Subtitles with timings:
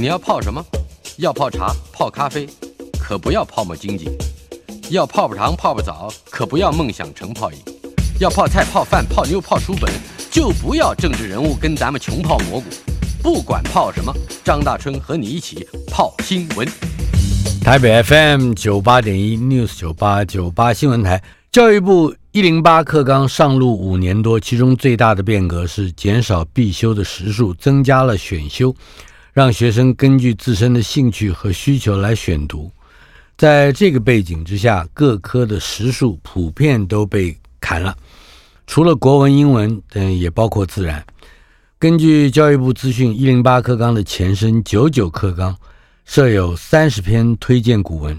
[0.00, 0.64] 你要泡什么？
[1.16, 2.48] 要泡茶、泡咖啡，
[3.00, 4.04] 可不要泡沫经济；
[4.90, 7.58] 要泡泡糖、泡泡澡，可不要梦想成泡影；
[8.20, 9.92] 要泡菜、泡饭、泡妞、泡书本，
[10.30, 12.66] 就不要政治人物跟咱们穷泡蘑菇。
[13.20, 16.64] 不管泡什么，张大春和你一起泡新闻。
[17.60, 21.20] 台北 FM 九八点一 News 九八九八新闻台，
[21.50, 28.72] 教育部一零八课纲上路五年多，其中最大的变革是减少必修的时数，增加了选修。
[29.32, 32.70] 让学生根据自身的兴趣和需求来选读，
[33.36, 37.96] 在这个背景之下，各科的时数普遍都被砍了，
[38.66, 41.04] 除了国文、英文，嗯，也包括自然。
[41.78, 45.56] 根据教育部资讯，一零八课纲的前身九九课纲
[46.04, 48.18] 设有三十篇推荐古文，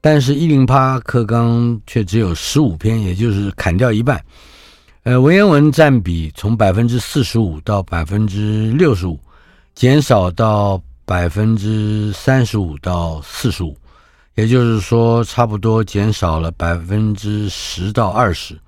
[0.00, 4.20] 但是一零八课纲却只有十五篇，也就是砍掉一半。
[5.04, 9.16] 呃，文言文占比从百分之四十五到百分之六十五。
[9.76, 13.76] 减少到百分之三十五到四十五，
[14.34, 18.58] 也就是说，差不多减少了百分之十到二十。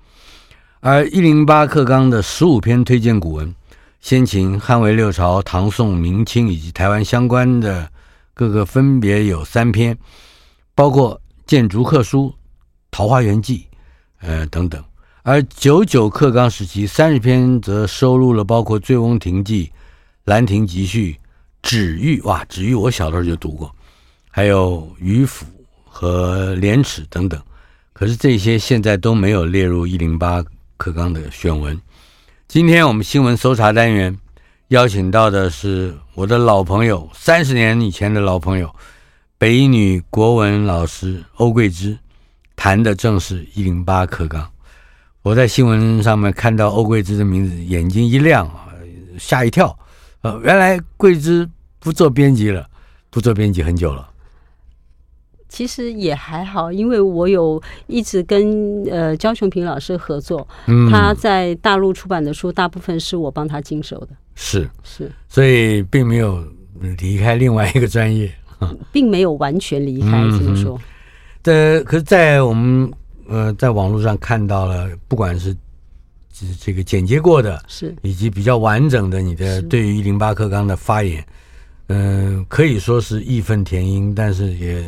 [0.81, 3.55] 而一零八课纲的十五篇推荐古文，
[4.01, 7.89] 先秦、汉魏六朝、唐宋、明清以及台湾相关的
[8.35, 9.97] 各个分别有三篇，
[10.75, 11.15] 包括
[11.47, 12.27] 《谏逐客书》
[12.91, 13.57] 《桃花源记》
[14.21, 14.81] 呃等等。
[15.23, 19.65] 而九九课纲时期三十篇则收录了包括《醉翁亭记》。
[20.25, 21.13] 《兰亭集序》、
[21.61, 23.73] 《指喻》哇，《指喻》我小的时候就读过，
[24.29, 25.45] 还有《渔府》
[25.83, 27.41] 和《廉耻》等等。
[27.93, 30.43] 可是这些现在都没有列入一零八
[30.77, 31.79] 课纲的选文。
[32.47, 34.17] 今天我们新闻搜查单元
[34.69, 38.73] 邀请到的是我的老朋友，三十年以前的老朋友，
[39.37, 41.97] 北一女国文老师欧桂芝，
[42.55, 44.49] 谈的正是一零八课纲。
[45.21, 48.67] 我在新闻上面看到欧桂芝的名字，眼睛一亮啊，
[49.17, 49.77] 吓一跳。
[50.21, 51.49] 呃，原来桂枝
[51.79, 52.67] 不做编辑了，
[53.09, 54.09] 不做编辑很久了。
[55.47, 64.09] 其实也还好，因为我有一直跟呃焦雄平老师合作，嗯，他在大陆出版的书大部分是我帮他经手的。
[64.35, 66.45] 是是，所以并没有
[66.99, 68.31] 离开另外一个专业，
[68.91, 70.79] 并没有完全离开，这么说。
[71.41, 72.91] 的、嗯，可是，在我们
[73.27, 75.55] 呃在网络上看到了，不管是。
[76.59, 81.25] 这个剪接过的，是以及比较完整的你的对于一零八克刚的发言，
[81.87, 84.83] 嗯、呃，可以说是义愤填膺，但是也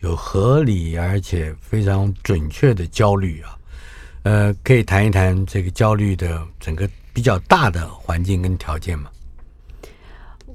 [0.00, 3.56] 有合理而且非常准确的焦虑啊。
[4.24, 9.10] 呃，可以谈一谈这个焦虑的整个比较大的环境跟条件吗？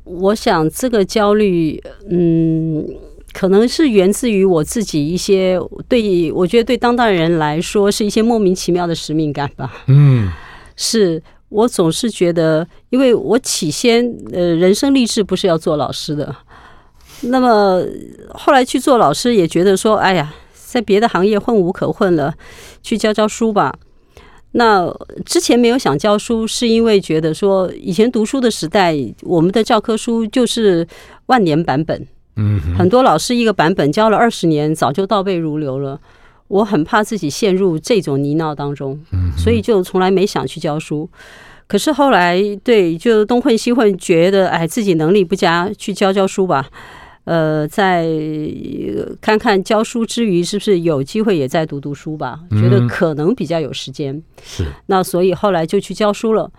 [0.03, 1.77] 我想这个焦虑，
[2.09, 2.87] 嗯，
[3.37, 9.71] 可能是源自于我自己一些对，我觉得对当代人来说是一些莫名其妙的使命感吧。
[9.85, 10.31] 嗯。
[10.75, 16.35] 是我总是觉得，因为我起先呃人生立志不是要做老师的，
[17.21, 17.83] 那么
[18.33, 22.33] 后来去做老师也觉得说，哎呀，在别的行业混无可混了，
[22.81, 23.71] 去教教书吧。
[24.53, 24.91] 那
[25.25, 30.87] 之前没有想教书，是因为觉得说以前读书的时代，我们的教科书就是
[31.27, 35.99] 万年版本，嗯，很多老师一个版本教了二十年，早就倒背如流了。
[36.47, 38.97] 我很怕自己陷入这种泥淖当中，
[39.37, 41.09] 所以就从来没想去教书。
[41.67, 46.69] 可是后来，对，就东混西混，觉得哎，自己能力不佳，去教教书吧。
[47.25, 48.07] 呃，在
[49.19, 52.39] 看看教书之余，是不是有机会也在读读书吧？
[52.51, 54.23] 觉得可能比较有时间。
[54.41, 54.63] 是。
[54.85, 56.49] 那所以后来就去教书了。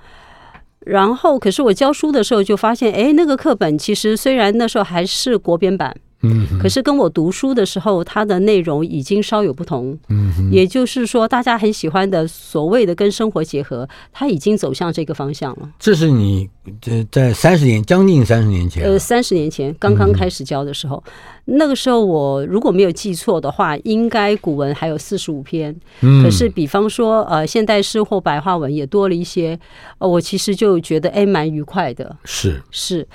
[0.81, 5.95] 然后，可是我教书的时候就发现，哎，那个课本其实虽然那时候还是国编版。
[6.23, 9.97] 嗯，可是跟我读书的时候，它的内容已经稍有不同。
[10.09, 15.71] 嗯，也就是说，大家很喜欢的所谓的跟生活结合，它已经走向这个方向了。
[15.79, 16.49] 这是你
[16.81, 21.03] 这在三十年，将近三十年前，呃，三十年前刚刚开始教的时候，
[21.47, 25.75] 嗯，那个时候我如果没有记错的话，应该古文还有四十五篇。
[26.01, 29.59] 嗯，可是比方说呃现代诗或白话文也多了一些，
[29.99, 32.17] 呃，我其实就觉得哎蛮愉快的。
[32.25, 33.07] 是是。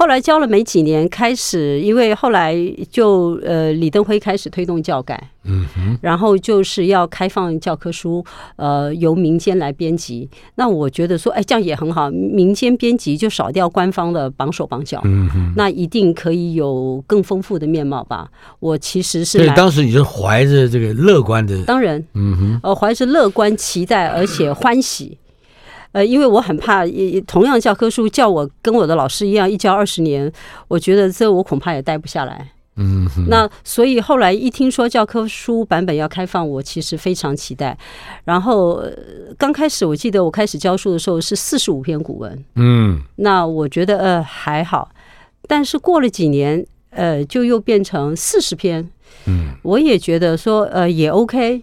[0.00, 2.56] 后来教了没几年，开始因为后来
[2.90, 8.24] 就呃李登辉开始推动教改，嗯哼，然后就是要开放教科书，
[8.56, 10.26] 呃，由民间来编辑。
[10.54, 18.26] 那我觉得说，哎，这样也很好，民间编辑就少掉官方的绑手绑脚，嗯哼，那一定可以有更丰富的面貌吧。
[18.58, 25.18] 我其实是，对，当时你就怀着这个乐观的，当然，嗯哼，呃，怀着乐观期待，而且欢喜。
[25.92, 26.84] 呃，因为我很怕，
[27.26, 30.30] 同样教科书叫我跟我的老师一样一教二十年，
[30.68, 32.52] 我觉得这我恐怕也待不下来。
[32.76, 37.76] 嗯，那所以后来一听说教科书版本要开放，我其实非常期待。
[38.24, 38.82] 然后
[39.36, 44.88] 刚开始我记得我开始教书的时候是四十五篇古文，嗯，那我觉得呃还好，
[45.46, 48.88] 但是过了几年，呃就又变成四十篇，
[49.26, 51.62] 嗯，我也觉得说呃也 OK。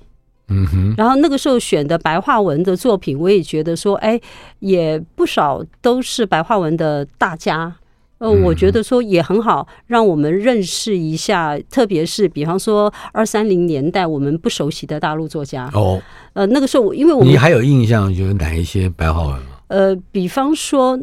[0.50, 4.20] 嗯哼，然后那个时候选的白话文的作品，我也觉得说，哎，
[4.60, 7.76] 也不少都是白话文的大家，
[8.20, 16.02] 呃，我觉得说也很好，让我们认识一下，特别是比方说二三零年代我们不熟悉的大陆作家哦，
[16.32, 19.58] 呃，那个时候因为我们你还有印象有哪一些白话文吗？
[19.68, 20.98] 呃，比方说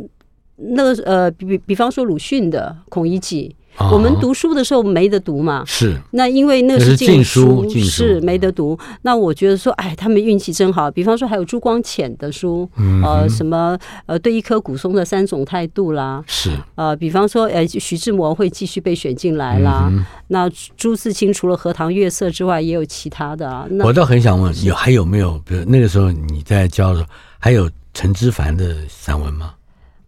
[0.56, 3.54] 那个呃，比比方说鲁迅的《孔乙己》。
[3.78, 8.78] 我们读书的时候没得读嘛，是那因为那是禁书，禁书是没得读。
[9.02, 10.90] 那我觉得说，哎，他们运气真好。
[10.90, 13.76] 比方说，还有朱光潜的书，嗯、呃，什么
[14.06, 19.88] 呃，对一棵古松的三种态度啦，是呃，比方说，呃，徐志摩会继续被选进来啦。
[19.90, 23.66] 嗯、那朱自清除了《荷塘月色》之外，也有其他的啊。
[23.70, 25.38] 那我倒很想问，有还有没有？
[25.44, 27.08] 比如那个时候你在教的时候，
[27.40, 29.54] 还有陈之凡的散文吗？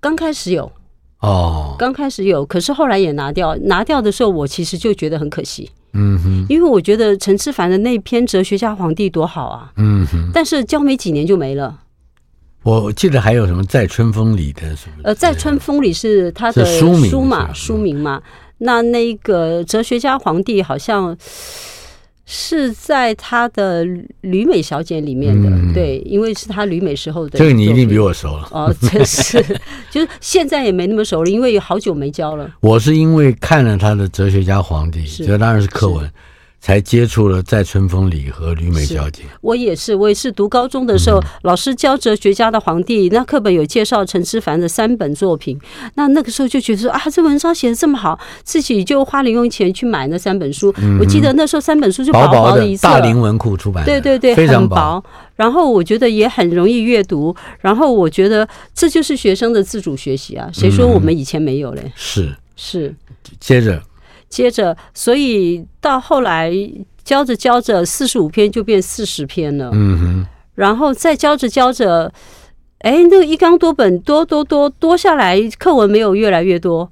[0.00, 0.70] 刚开始有。
[1.20, 3.56] 哦，刚开始有，可是后来也拿掉。
[3.62, 5.70] 拿掉的时候，我其实就觉得很可惜。
[5.94, 9.72] 嗯哼，因为我觉得陈之凡的那篇《哲学家皇帝》多好啊。
[9.76, 11.78] 嗯哼，但是教没几年就没了。
[12.62, 15.02] 我记得还有什么在春风里的什么？
[15.04, 18.22] 呃，在春风里是他的书书嘛，书名嘛。
[18.58, 21.16] 那那个哲学家皇帝好像。
[22.28, 23.84] 是在他的
[24.22, 27.38] 《旅美小姐》里面的，嗯、对，因为是他旅美时候的。
[27.38, 29.40] 这个你一定比我熟了哦，真是，
[29.90, 32.50] 就是现在也没那么熟了，因为有好久没教了。
[32.60, 36.10] 我是因为看了他的《哲学家皇帝》，这当然是课文。
[36.66, 39.22] 才接触了《在春风里》和《吕美小姐》。
[39.40, 45.56] 我也是，我也是读高中的时候，嗯、老师教哲学家的皇帝，那课本有介绍陈之凡的三本作品。
[45.94, 50.74] 那那个时候就觉得说啊，这文章写的这么好，自己就花零用钱去买那三本书。
[50.78, 55.00] 嗯、我记得那时候三本书就薄薄的一册，大林文库出版的，对对对，非常薄。
[55.36, 57.32] 然后我觉得也很容易阅读。
[57.60, 61.82] 然后我觉得这就是学生的自主学习啊，谁说我们以前没有嘞？
[61.84, 62.94] 嗯、是是，
[63.38, 63.80] 接着。
[64.28, 66.52] 接着，所以到后来
[67.04, 69.70] 教着教着，四十五篇就变四十篇了。
[69.72, 72.12] 嗯哼，然后再教着教着，
[72.80, 76.90] 哎，那个一纲多本多多多多下来，课文没有越来越多，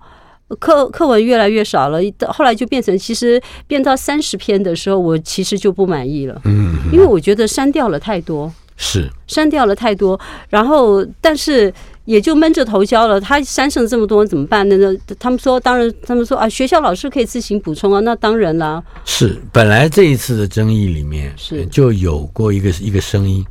[0.58, 1.98] 课课文越来越少了。
[2.28, 6.40] 后来就变成，其实变到三十篇的时候，我其实就不满意了。
[6.44, 10.18] 嗯，因为我觉得删掉了太多，是删掉了太多。
[10.48, 11.72] 然后，但是。
[12.04, 14.76] 也就闷着头教了，他删剩这么多怎么办呢？
[14.76, 18.00] 那他们说，当然，他们说啊，学校老师可以自行补充啊。
[18.00, 18.82] 那当然啦。
[19.04, 23.44] 是，本来这一次的争议里面是就有过一个一个声音，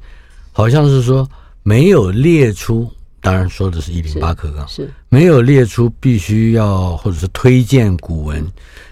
[0.52, 1.28] 好像是说
[1.64, 2.88] 没有列出，
[3.22, 8.46] 当然说的是一零八课纲，是没有列出必须要或者是推荐古文，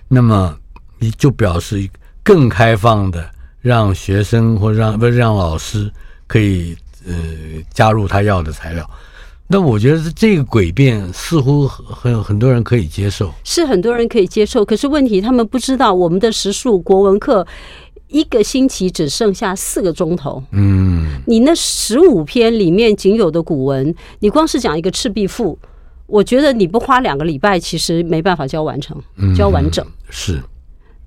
[0.07, 0.57] 那么
[0.97, 1.87] 你就表示
[2.23, 3.29] 更开放的，
[3.61, 5.91] 让学生或让不是让老师
[6.25, 6.75] 可以
[7.05, 7.13] 呃
[7.71, 8.89] 加入他要的材料。
[9.51, 14.63] 那我觉得这个诡辩似乎很很多人可以接受，是很多人可以接受。
[14.63, 17.45] 可是问题，他们不知道我们的时数国文课
[18.07, 20.41] 一个星期只剩下四个钟头。
[20.51, 25.59] 嗯，你那十五篇里面仅有的古文，你光是讲一个《赤壁赋》，
[26.07, 28.97] 我觉得你不花两个礼拜，其实没办法教完成，
[29.35, 29.85] 教完整。
[29.85, 30.41] 嗯、是。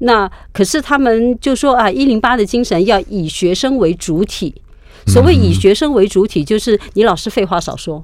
[0.01, 4.55] 那可是他们就说啊，一零八的精神要以学生为主体。
[5.07, 8.03] 所谓以学生为主体，就是你老师废话少说。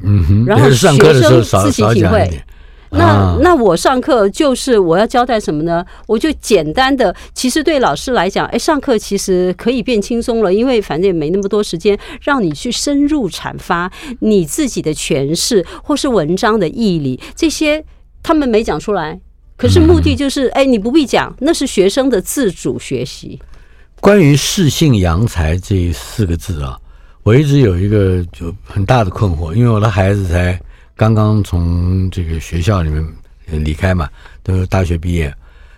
[0.00, 2.42] 嗯哼，然后 学生自己体会。
[2.90, 5.82] 啊、那那我上课就是我要交代什么呢？
[6.06, 17.82] 我就简单的，其实对老师来讲，哎，上课其实可以变轻松了，因为反正也没那么多时间让你去深入阐发你自己的诠释或是文章的义理，这些
[18.22, 19.18] 他们没讲出来。
[19.56, 23.40] 可是目的就是，哎，你不必讲，那是学生的自主学习。
[24.00, 26.76] 关于适性扬才这四个字啊。
[27.22, 30.60] 我一直有一个就很大的困惑，因为我的孩子才
[30.96, 33.06] 刚刚从这个学校里面
[33.46, 34.10] 离开嘛，
[34.42, 35.32] 都是大学毕业，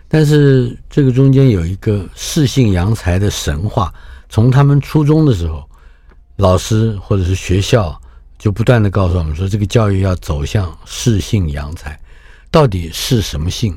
[0.08, 3.92] 但是这个中间有一个适性扬才的神话，
[4.30, 5.68] 从他们初中的时候，
[6.36, 8.00] 老师或者是学校
[8.38, 11.98] 就不断的告诉我们说，这个教育要走向适性扬才，
[12.50, 13.76] 到底是什么性，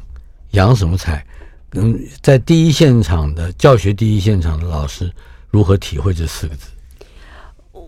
[0.51, 1.25] 扬什么才？
[1.73, 5.11] 嗯，在第一现场的教学第一现场的老师
[5.49, 6.69] 如何体会这四个字？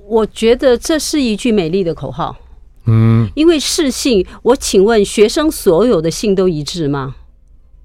[0.09, 2.35] 我觉得这是一句美丽的口号。
[2.85, 7.15] 嗯，因为试信，我请问学生所有的信都一致吗？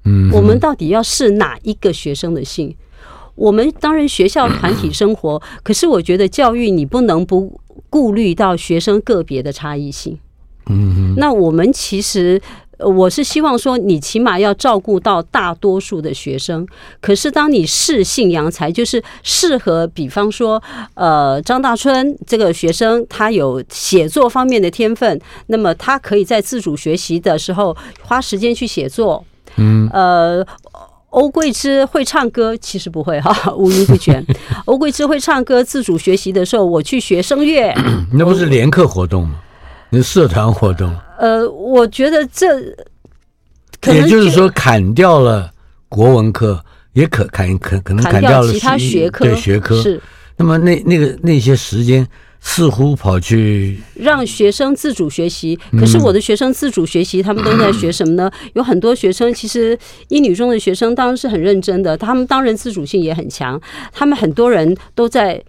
[0.04, 2.74] 嗯，我们到底要试哪一个学生的信？
[3.34, 10.18] 我们当然学校团体生活，可是我觉得教育你不能不顾虑到学生个别的差异性。
[10.70, 12.40] 嗯，那我们其实。
[12.78, 16.66] 我是希望说，你起码要照顾到大多数的学生。
[17.00, 20.62] 可是，当你适性扬才，就是适合，比方说，
[20.94, 29.24] 呃，张大春这个学生，他有写作方面的天分，那么他可以在自主学习的时候花时间去写作。
[29.56, 30.44] 嗯，呃，
[31.10, 34.24] 欧桂芝会唱歌，其实不会哈，五音不全。
[34.64, 37.72] 欧桂芝会唱歌，自主学习的时候，我去学声乐，
[38.12, 39.36] 那不是联课活动吗？
[39.90, 40.92] 那社团活动。
[41.18, 42.60] 呃，我觉得这
[43.80, 45.50] 可能也就是说，砍掉了
[45.88, 50.00] 国文课，也可砍可可能砍掉了其他学科，对学科是。
[50.36, 52.06] 那么那那个那些时间
[52.40, 58.30] 似乎跑去让学生自主学习，可是我的学生自主学习，他们都在学什么呢？
[58.54, 59.78] 有很多学生其实
[60.08, 63.60] 英语中的学生当然是很认真的，他们当然自主性也很强，
[63.92, 65.42] 他们很多人都在。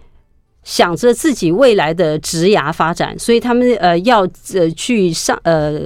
[0.66, 5.78] 想着自己未来的职涯发展，所以他们呃要呃去上呃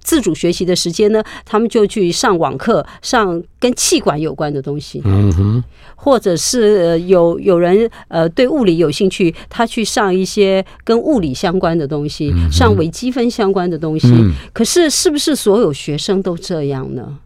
[0.00, 5.02] 自主学习的时间呢，他们就去上网课，上跟气管有关的东西。
[5.04, 14.08] 嗯哼，或者是有有人呃对物理有兴趣，他去上一些跟物理相关的东西，上微积分相关的东西。
[14.54, 17.18] 可是是不是所有学生都这样呢？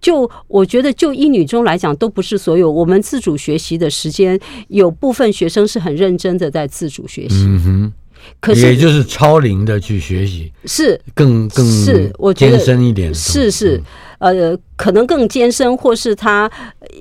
[0.00, 2.70] 就我觉得，就一女中来讲，都不是所有。
[2.70, 4.38] 我们自主学习的时间，
[4.68, 7.44] 有部分学生是很认真的在自主学习。
[7.46, 7.92] 嗯哼，
[8.40, 13.12] 可是也就是超龄的去学习，是更更是我觉得艰深一点。
[13.12, 13.82] 是是，
[14.18, 16.50] 呃，可能更艰深，或是他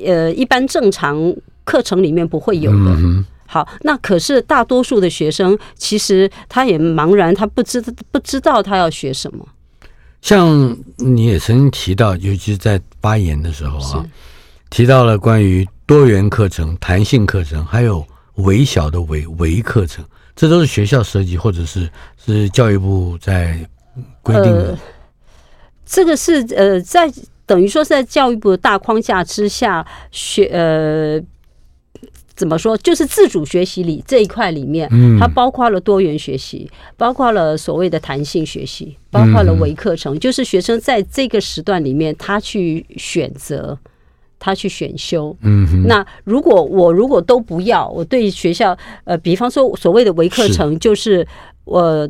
[0.06, 2.92] 呃一般正常课程里面不会有的。
[2.98, 7.80] 嗯、好，那可是大多数的学生，其实他也茫然，他不知
[8.12, 9.46] 不知道他要学什么。
[10.22, 14.06] 像你也曾经提到，尤其是在发言的时候啊，
[14.70, 18.06] 提到了关于多元课程、弹性课程，还有
[18.36, 20.04] 微小的微微课程，
[20.36, 21.90] 这都是学校设计，或者是
[22.26, 23.58] 是教育部在
[24.22, 24.72] 规定的。
[24.72, 24.78] 呃、
[25.86, 27.12] 这个是呃，在
[27.46, 31.22] 等于说是在教育部的大框架之下学呃。
[32.38, 32.78] 怎么说？
[32.78, 34.88] 就是自主学习里这一块里面，
[35.20, 43.76] 它包括了多元学习，包括了所谓的弹性学习，包括了微课程，就是学生在这个时段里面，他去选择，
[44.38, 45.36] 他去选修。
[45.42, 51.28] 嗯，那如果我如果都不要，我对学校呃，比方说所谓的微课程，就是
[51.66, 52.08] 我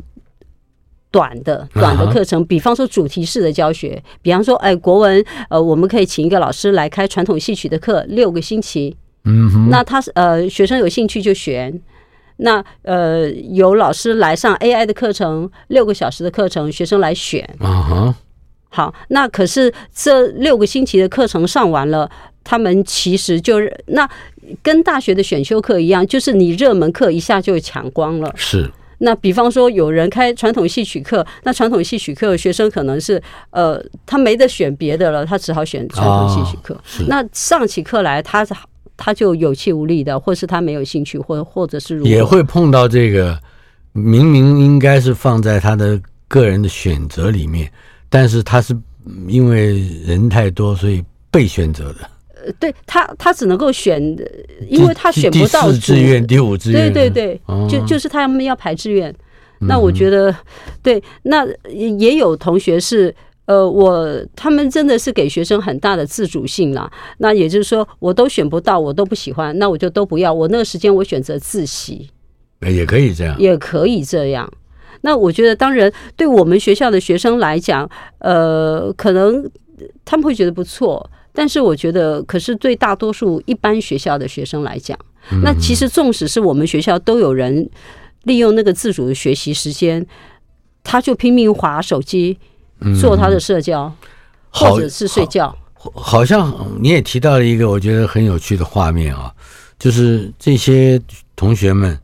[1.10, 8.94] 短的短的课程，比方说主题式的教学，比方说哎，国文呃，我们可以请一个老师来开传统戏曲的课，六个星期。
[9.24, 11.80] 嗯哼，那他呃，学生有兴趣就选。
[12.40, 17.42] 那呃，有老师来上 AI 的课程，六个小时的课程，学生来选。
[17.58, 18.14] 啊哈，
[18.68, 22.08] 好，那可是这六个星期的课程上完了，
[22.44, 24.08] 他们其实就是那
[24.62, 28.32] 跟大学的选修课一样，就是你热门课一下就抢光了。
[28.36, 28.70] 是。
[28.98, 33.20] 那比方说有人开传统戏曲课，那传统戏曲课学生可能是
[33.50, 36.74] 呃，他没得选别的了，他只好选传统戏曲课。
[36.74, 38.54] 哦，那上起课来，他是。
[38.98, 43.38] 他就有气无力的，或是他没有兴趣，或或者是也会碰到这个，
[43.92, 47.70] 明明应该是放在他的个人的选择里面，
[48.10, 48.76] 但是他是
[49.28, 52.10] 因为人太多，所以被选择的。
[52.44, 54.02] 呃，对他，他只能够选，
[54.68, 59.14] 因为他选不到第四志愿、第五志愿，对对对，哦、就就是他们要排志愿。
[59.60, 60.36] 那我觉得，嗯、
[60.82, 63.14] 对，那也有同学是。
[63.48, 66.90] 呃，我他们真的是给学生很大的自主性啦。
[67.16, 70.30] 那也就是说，我都选不到，我都不喜欢，那我就都不要。
[70.30, 72.10] 我那个时间我选择自习，
[72.60, 74.52] 也可以这样，也可以这样。
[75.00, 77.88] 那我觉得，当然对我们学校的学生来讲，
[78.18, 79.50] 呃，可能
[80.04, 81.10] 他们会觉得不错。
[81.32, 84.98] 但是我觉得，可是对大多数一般学校的学生来讲，
[85.42, 87.66] 那其实纵使是我们学校都有人
[88.24, 90.06] 利用那个自主的学习时间，
[90.84, 92.36] 他就拼命划手机。
[93.00, 93.92] 做他的社交，
[94.50, 95.54] 或者是睡觉。
[95.74, 99.32] 好，好像你也提到了一个我觉得很有趣的画面啊，
[99.78, 101.00] 就是这些
[101.36, 101.98] 同学们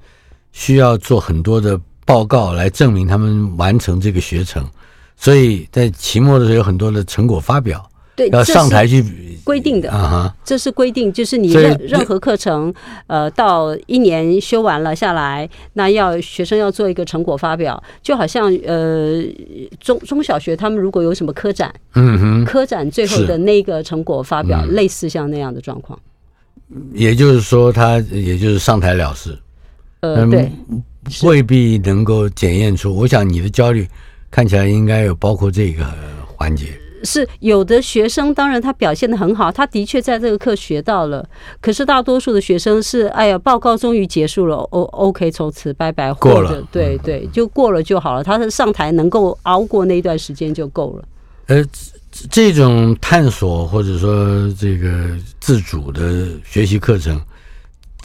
[0.52, 4.64] 需要做很多的报告来证明他们完成这个学程，
[5.16, 7.84] 所以在期末的时候有很多的成果发表。
[8.16, 9.04] 对，要上台去
[9.42, 12.72] 规定的啊哈，这是规定，就是你任任何课程，
[13.08, 19.22] 呃，到一年修完了下来，那要学生要做一个成果发表，就好像呃
[19.80, 25.98] 中中小学他们如果有什么科展，嗯哼，科展最后的那个成果发表，类似像那样的状况。
[26.92, 29.36] 也就是说，他也就是上台了事，
[30.00, 30.50] 呃，对，
[31.22, 32.96] 未必能够检验出。
[32.96, 33.86] 我想你的焦虑
[34.30, 35.84] 看起来应该有包括这个
[36.36, 36.68] 环节。
[37.04, 41.24] 是有的学生，当然他表现的很好，他的确在这个课学到了。
[41.60, 48.24] 可是大多数的学生是，哎呀，报告终于结束了，O OK，从此拜拜，过了，对对，就过了就好了。
[48.24, 51.04] 他是上台能够熬过那一段时间就够了。
[51.46, 51.62] 呃，
[52.30, 57.20] 这种探索或者说这个自主的学习课程，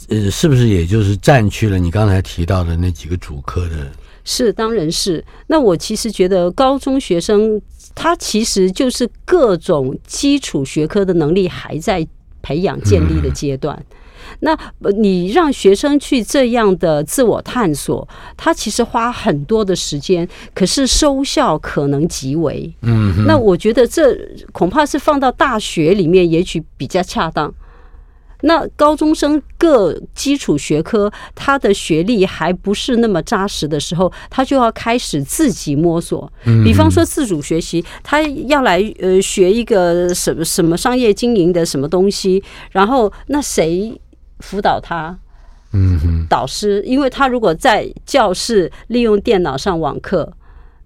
[0.08, 3.90] 呃，是不是也就是占据了你刚才提到的那几个主科的？
[4.24, 5.24] 是，当然是。
[5.46, 7.60] 那我其实觉得高中学生。
[7.94, 12.06] 他其实就是各种基础学科的能力还在
[12.42, 13.82] 培养建立的阶段。
[14.40, 14.56] 那
[14.96, 18.06] 你让学生去这样的自我探索，
[18.36, 22.72] 他其实花很多的时间，可是收效可能极为。
[22.82, 24.16] 嗯，那我觉得这
[24.52, 27.52] 恐怕是放到大学里面，也许比较恰当。
[28.42, 36.30] 那高中生各基础学科，他的学历还不是那么扎实的时候，他就要开始自己摸索。
[36.64, 42.42] 比方说自主学习，他要来呃学一个什么什么商业经营的什么东西，
[42.72, 44.00] 然后那谁
[44.38, 45.18] 辅导他？
[45.72, 50.32] 嗯，导师，因为他如果在教室利用电脑上网课。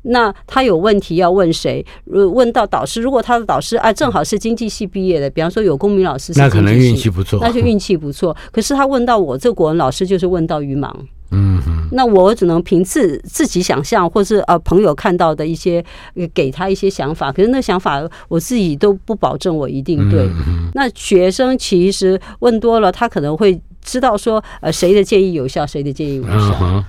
[0.04, 1.84] 那他有问题要问谁？
[2.12, 3.00] 呃，问到导师。
[3.00, 8.36] 如果他的导师啊，正好是经济系毕业的，比方说有公民老师，那可能运气不错，那就运气不错。
[8.52, 10.90] 可是他问到我这个国文老师，就是问到于盲。
[11.30, 15.84] 嗯哼，那我只能凭自自己想象，或是呃朋友看到的一些，
[16.32, 17.32] 给他一些想法。
[17.32, 20.28] 可是那想法我自己都不保证我一定对。
[20.74, 26.84] 那学生其实问多了，他可能会知道说，呃，谁的建议有效，谁的建议无效。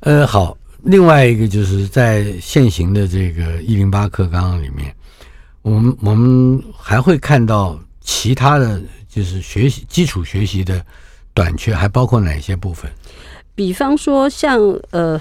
[0.00, 0.56] 呃，好。
[0.84, 4.94] 另外一个就是在现行的这个一零八课纲里面，
[5.62, 10.84] 我们我们还会看到其他的就是学习基础学习的
[11.34, 12.90] 短缺，还包括哪些部分？
[13.54, 15.20] 比方说像呃，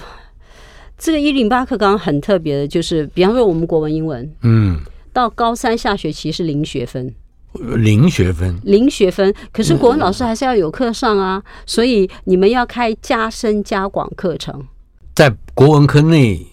[0.96, 4.80] 这个一零八课纲很特别的，就是比方说我们国文、英文，嗯，
[5.12, 7.14] 到高三下学期是零学分，
[7.54, 9.34] 零学分，零学分。
[9.52, 14.64] 可是国文老师还是要有课上啊，所以你们要开加深加广课程。
[15.18, 16.46] 在国文科内，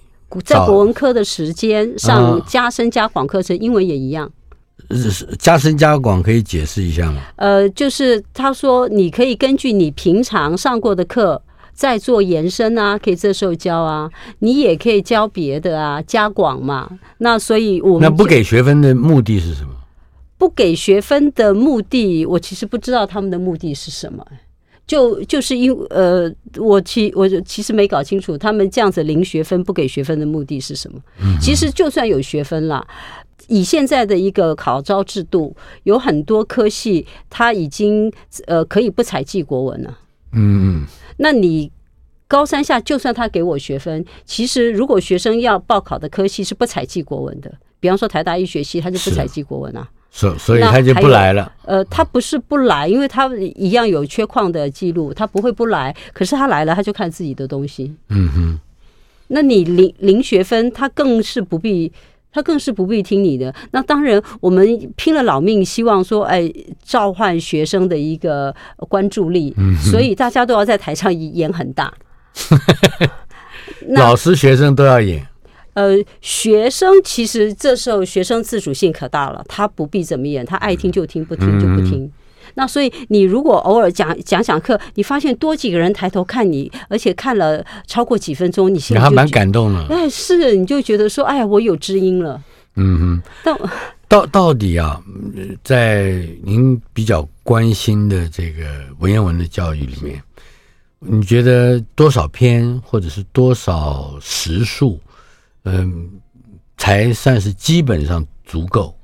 [0.43, 4.33] 在国文科的时间上加深加广课程，英文也一样。
[5.39, 7.21] 加深加广可以解释一下吗？
[7.37, 11.43] 呃，就是他说你可以根据你平常上过的课
[11.75, 16.91] 再做延伸啊，可以这时候教啊，你也可以教别的啊，加广嘛。
[17.19, 19.75] 那所以我们那不给学分的目的是什么？
[20.39, 24.27] 不给学分的目的，我其实不知道他们的目的是什么。
[24.87, 31.01] 就就是因呃，我其我其实没搞清楚他们这样子零学分不给学分的目的是什么。
[31.41, 32.87] 其实就算有学分啦，
[33.49, 38.13] 以现在的一个考招制度，有很多科系他已经
[38.47, 39.99] 呃可以不采记国文了。
[40.33, 40.87] 嗯嗯。
[41.17, 41.73] 那你
[42.29, 49.89] 高三下就算他给我学分，其实如果学生要报考的科系是不采记国文的，比方说台大医学系，他就不采记国文啊。
[50.17, 51.51] 所所以他就不来了。
[51.65, 55.93] 呃，他不是不来，因为他一样有缺矿的记录，他不会不来。
[56.13, 57.93] 可是他来了，他就看自己的东西。
[58.11, 58.61] 嗯哼。
[59.27, 61.93] 那你零零学分，他更是不必，
[62.31, 63.53] 他更是不必听你的。
[63.73, 66.49] 那当然，我们拼了老命，希望说，哎，
[66.85, 68.55] 召唤学生的一个
[68.89, 69.53] 关注力。
[69.57, 69.77] 嗯。
[69.79, 71.93] 所以大家都要在台上演很大。
[73.91, 75.27] 老师、学生都要演。
[75.75, 82.11] 呃，学生其实这时候学生自主性可大了，他不必怎么演，他爱听就听，不听就不听。
[82.55, 89.85] 那所以你如果偶尔讲讲讲课，你发现多几个人抬头看你，而且看了超过几分钟，你心里还蛮感动的。
[89.89, 92.41] 哎，是，你就觉得说，哎呀，我有知音了。
[92.77, 93.23] 嗯哼。
[93.43, 93.59] 到
[94.07, 95.03] 到到底啊，
[95.65, 98.65] 在您比较关心的这个
[99.01, 100.23] 文言文的教育里面，
[101.01, 105.01] 你觉得多少篇或者是多少时数？
[105.65, 106.11] 嗯，
[106.77, 108.95] 才算是基本上足够。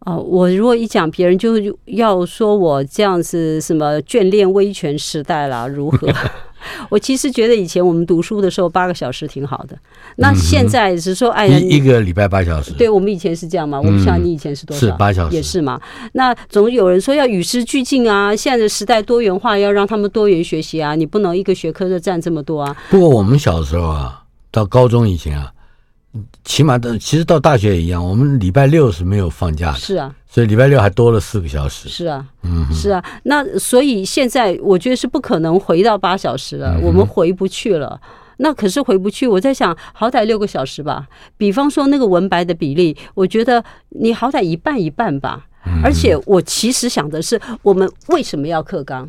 [0.00, 1.54] 哦，我如果一讲，别人就
[1.86, 6.06] 要说我这样子什么眷恋威权时代啦，如何？
[6.90, 9.74] 我其实觉得以前我们读书的时候八个小时挺好的。
[10.16, 12.72] 那现在是说，哎呀，一个礼拜八小时。
[12.72, 13.80] 对，我们以前是这样嘛？
[13.80, 14.86] 我不晓得你以前是多少？
[14.86, 15.80] 是八小时，也是嘛？
[16.12, 22.76] 那总有人说要与时俱进啊，现在的时代多元化，要让他们多元学习啊，你不能一个学科就占这么多啊。
[22.90, 24.23] 不过我们小时候啊。
[24.54, 25.52] 到高中以前啊，
[26.44, 31.88] 起码的其实到大学也一样，我们礼拜六是没有放假的，是啊，所以礼拜六还多了四个小时。
[31.88, 33.04] 是啊，嗯，是啊。
[33.24, 38.00] 那所以现在我觉得是不可能回到八小时了，嗯我们回不去了。
[38.36, 41.06] 那可是回不去，我在想，好歹六个小时吧。
[41.36, 45.46] 比方说那个文白的比例，我觉得你好歹一半一半吧。
[45.66, 49.08] 嗯而且我其实想的是，我们为什么要课纲？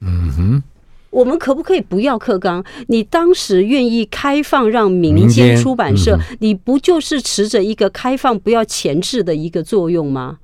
[0.00, 0.62] 嗯哼，
[1.10, 2.64] 我们可不可以不要课纲？
[2.86, 10.38] 你当时愿意开放让民民间间出版社，嗯你不就是持着一个开放不要前置的一个作用吗？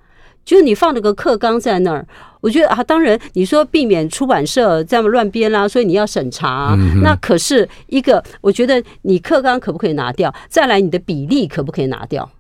[0.45, 2.07] 就是你放了个课纲在那儿，
[2.41, 10.33] 我觉得啊，当然你说避免出版社这样乱编啦，所以你要审查啊，嗯那可是一个，我觉得你课纲可不可以拿掉？
[10.49, 12.31] 再来你的比例可不可以拿掉？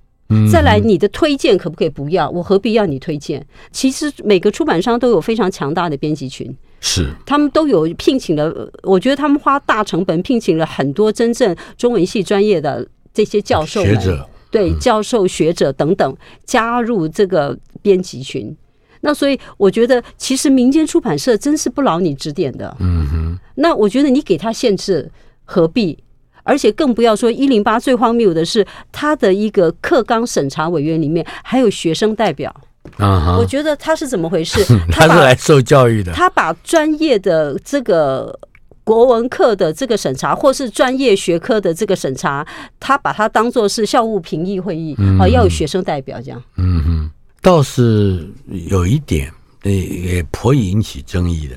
[0.50, 2.28] 再来，你的推荐可不可以不要？
[2.30, 3.46] 我何必要你推荐？
[3.70, 6.52] 其实每个出版商都有非常强大的编辑群，
[6.87, 18.57] 是他们都有聘请了，我觉得他们花大成本聘请了很多真正中文系专业的这些教授学者，对嗯教授、学者等等加入这个编辑群。
[19.01, 22.75] 那所以我觉得，其实民间出版社真是不劳你指点的。
[22.79, 25.11] 嗯哼，那我觉得你给他限制，
[25.44, 25.99] 何必？
[26.44, 32.55] 而且更不要说一零八最荒谬的是，他的一个课纲审查委员里面还有学生代表。
[32.96, 34.64] 啊哈，我觉得他是怎么回事？
[34.90, 38.38] 他是来受教育的，他把专业的这个
[38.85, 42.46] 国文课的这个审查，或是专业学科的这个审查，
[42.79, 46.42] 他把它当做是校务评议会议啊，要有学生代表这样。
[46.57, 47.11] 嗯哼，
[47.42, 48.29] 倒是
[48.68, 51.57] 有一点，呃，也颇引起争议的，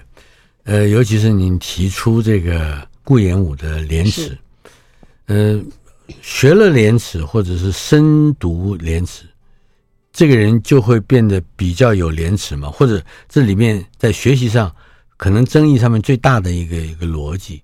[0.63, 4.23] 呃，尤其是您提出这个顾炎武的廉耻。
[4.23, 4.37] 是，
[5.27, 5.61] 呃，
[6.23, 9.25] 学了廉耻或者是深读廉耻，
[10.19, 12.69] 这个人就会变得比较有廉耻嘛？
[12.69, 14.75] 或者这里面在学习上
[15.15, 17.63] 可能争议上面最大的一个一个逻辑，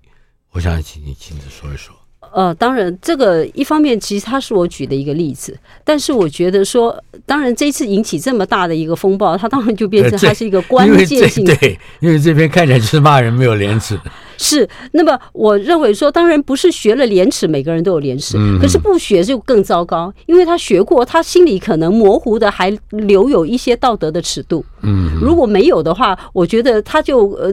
[0.52, 1.94] 我想请你亲自说一说。
[2.36, 6.94] 呃，当然，这个一方面其实它是我举的一个例子，但是我觉得说，
[7.24, 11.56] 当然这次引起这么大的一个风暴，它当然就变成它是一个关键性的。
[11.56, 13.98] 对，因为这边看起来就是骂人没有廉耻。
[14.36, 24.62] 是，那么我认为说，当然不是学了廉耻，每个人都有廉耻，嗯、可是不学就更糟糕，因为他学过，他心里可能模糊的还留有一些道德的尺度。
[24.82, 27.50] 嗯，如果没有的话，我觉得他就呃。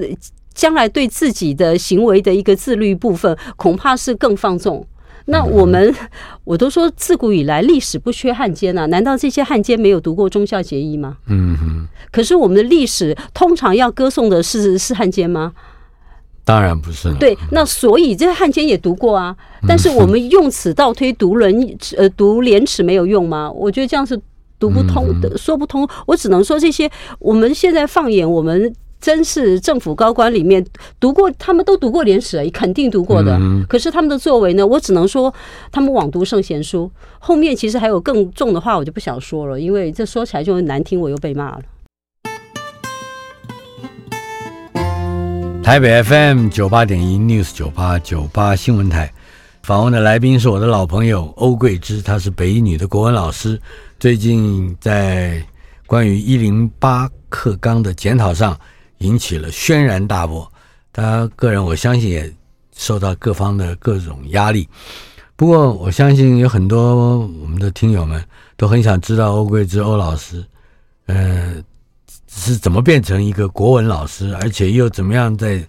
[0.53, 4.85] 将来对自己的行为的一个自律部分，恐怕是更放纵。
[5.25, 5.95] 那我们，
[6.43, 11.17] 我都说自古以来历史不缺汉奸啊，难道这些汉奸没有读过忠孝节义吗？
[11.27, 11.87] 嗯哼。
[12.11, 15.53] 可是我们的历史通常要歌颂的是是汉奸吗？
[16.43, 17.15] 当然不是了。
[17.17, 19.33] 对，那所以这些汉奸也读过啊。
[19.65, 21.55] 但是我们用此倒推读人
[21.95, 23.49] 呃读廉耻没有用吗？
[23.49, 24.19] 我觉得这样是
[24.59, 25.87] 读不通的，说不通。
[26.05, 28.75] 我只能说这些我们现在放眼我们。
[29.03, 30.65] 真是政府高官里面
[30.97, 33.37] 读过，他们都读过廉耻，肯定读过的。
[33.67, 34.65] 可是他们的作为呢？
[34.65, 35.33] 我只能说
[35.73, 36.89] 他们枉读圣贤书。
[37.19, 41.59] 后面其实还有更重的话，我就不想说了，因为这说起来就难听，我又被骂了。
[45.61, 49.11] 台北 FM 九八点一 News 九八九八新闻台
[49.63, 53.59] 访问的来宾是我的老朋友欧桂芝，她是北一女的国文老师，
[53.99, 55.43] 最近在
[55.87, 58.57] 关于一零八课纲的检讨上
[59.03, 60.51] 引起了轩然大波。
[60.91, 62.33] 他个人我相信也
[62.75, 64.67] 受到各方的各种压力。
[65.35, 68.23] 不过我相信有很多我们的听友们
[68.57, 70.43] 都很想知道欧桂芝欧老师，
[71.05, 71.63] 呃。
[72.35, 75.63] 是怎么变成一个国文老师，而且又怎么样在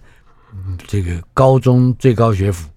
[0.87, 2.67] 这个高中最高学府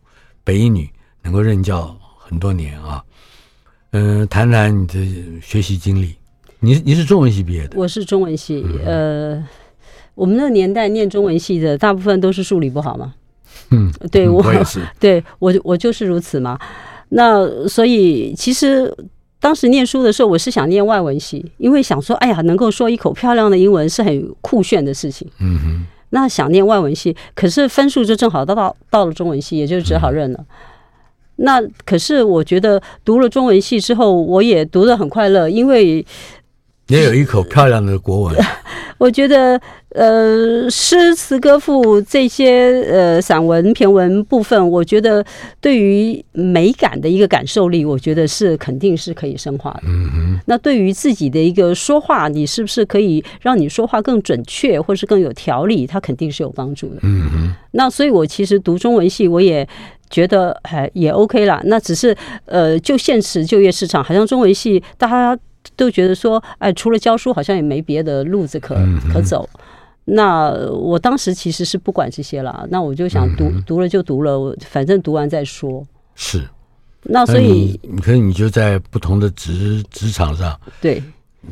[0.44, 0.86] 北一女
[1.22, 3.02] 能够任教很多年啊？
[3.92, 4.94] 嗯、呃，谈谈你的
[5.40, 6.14] 学习经历。
[6.60, 7.78] 你你是中文系毕业的？
[7.78, 8.62] 我是中文系。
[8.84, 9.42] 呃，
[10.18, 13.14] 我们那个年代念中文系的大部分都是数理不好嘛。
[13.70, 14.80] 嗯，对我，我也是。
[14.98, 16.58] 对我我就是如此嘛。
[17.10, 18.92] 那所以其实。
[19.40, 25.30] 当时念书的时候，我是想念外文系，因为想说，哎呀，能够说一口漂亮的英文是很酷炫的事情。
[25.38, 25.86] 嗯哼。
[26.10, 30.44] 那想念外文系，可是分数就正好到到到了中文系，也就只好认了。
[31.36, 36.04] 那可是我觉得读了中文系之后，我也读得很快乐，因为
[36.88, 38.36] 也有一口漂亮的国文。
[38.98, 39.60] 我觉得，
[39.98, 45.24] 呃，诗词歌赋这些呃散文骈文部分，我觉得
[45.60, 49.80] 对于美感的一个感受力，我觉得是肯定是可以深化的。
[49.86, 50.40] 嗯哼。
[50.46, 55.84] 那对于自己的一个说话，你是不是可以让你说话更准确，或是更有条理？
[55.84, 57.00] 它肯定是有帮助的。
[57.02, 57.52] 嗯哼。
[57.72, 59.68] 那所以，我其实读中文系，我也
[60.08, 61.60] 觉得还也 OK 啦。
[61.64, 65.36] 那只是呃，就现实就业市场，好像中文系大家。
[65.76, 68.74] 都觉得说，哎，除了教书，好像也没别的路子可
[69.12, 69.46] 可走。
[70.10, 75.86] 那我当时其实是不管这些了，那我就想读读了就读了，反正读完再说。
[76.14, 76.42] 是，
[77.02, 81.02] 那所以，可是你就在不同的职职场上，对，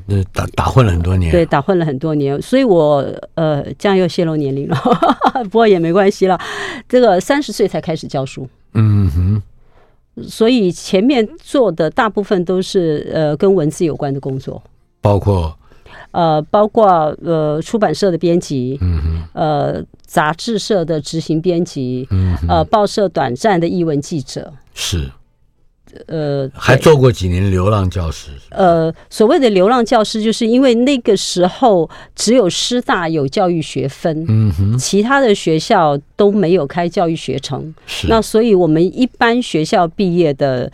[0.07, 4.77] 那打打混了很多年，对，打混了很多年，所以我呃，这样又泄露年龄了，
[5.45, 6.41] 不过也没关系了。
[6.89, 9.43] 这个三十岁才开始教书，嗯哼，
[10.27, 14.63] 所以前面做的大部分都是呃跟文字有关的工作，
[15.03, 15.55] 包括
[16.17, 25.11] 呃，包括呃出版社的编辑，嗯哼，呃杂志社的执行编辑，嗯，呃报社短暂的译文记者，是。
[26.09, 28.31] 呃，还做过几年流浪教师。
[28.51, 38.09] 呃，所谓的流浪教师，就是因为那个时候只有师大有教育学分，嗯哼，其他的学校都没有开教育学程，是。
[38.09, 40.73] 那所以我们一般学校毕业的。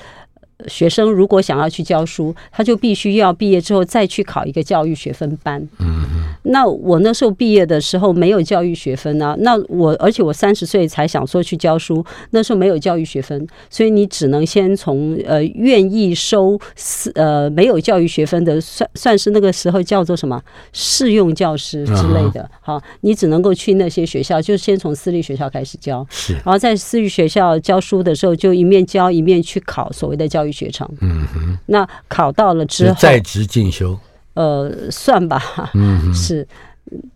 [0.68, 5.66] 学生如果想要去教书，他就必须要毕业之后再去考一个教育学分班。
[5.78, 6.04] 嗯，
[6.44, 20.40] 那我那时候毕业的时候没有教育学分啊，那我而且我三十岁才想说去教书，那时候没有教育学分，所以你只能先从呃愿意收私呃没有教育学分的算算是那个时候叫做什么？
[20.72, 33.98] 试用教师之类的，好，你只能够去那些学校，就先从私立学校开始教，是，然后在私立学校教书的时候，就一面教一面去考所谓的教育学程，嗯哼，那考到了之后，在职进修，
[34.34, 36.46] 呃，算吧，嗯，是，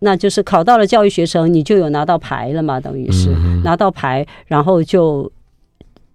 [0.01, 5.31] 那就是考到了教育学程，你就有拿到牌了嘛，等于是、嗯、拿到牌，然后就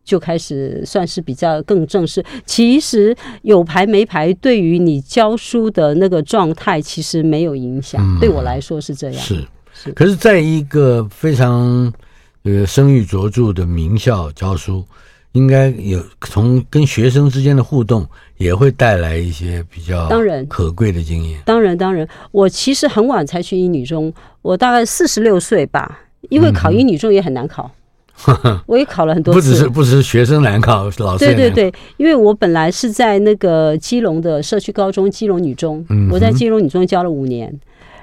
[0.04, 2.24] 就开始算是比较更正式。
[2.46, 8.02] 其实有牌没牌，对于你教书的那个状态，其实没有影响。
[8.04, 9.92] 嗯、对我来说是这样，是是。
[9.94, 11.92] 可是，在一个非常
[12.44, 14.84] 呃声誉卓著的名校教书。
[15.34, 18.06] 应该有从跟学生之间的互动，
[18.38, 21.40] 也会带来一些比较当然可贵的经验。
[21.46, 26.00] 当然，当然，我其实很晚才去英女中，我大概四十六岁吧。
[26.30, 27.72] 因为考英女中也很难考，
[28.44, 29.40] 嗯、 我也考了很多次。
[29.40, 37.52] 不只是不只是学生难考，老师对对对，因为我本来是在那个基隆的社区高中基隆女中，嗯、我在基隆女中教了五年，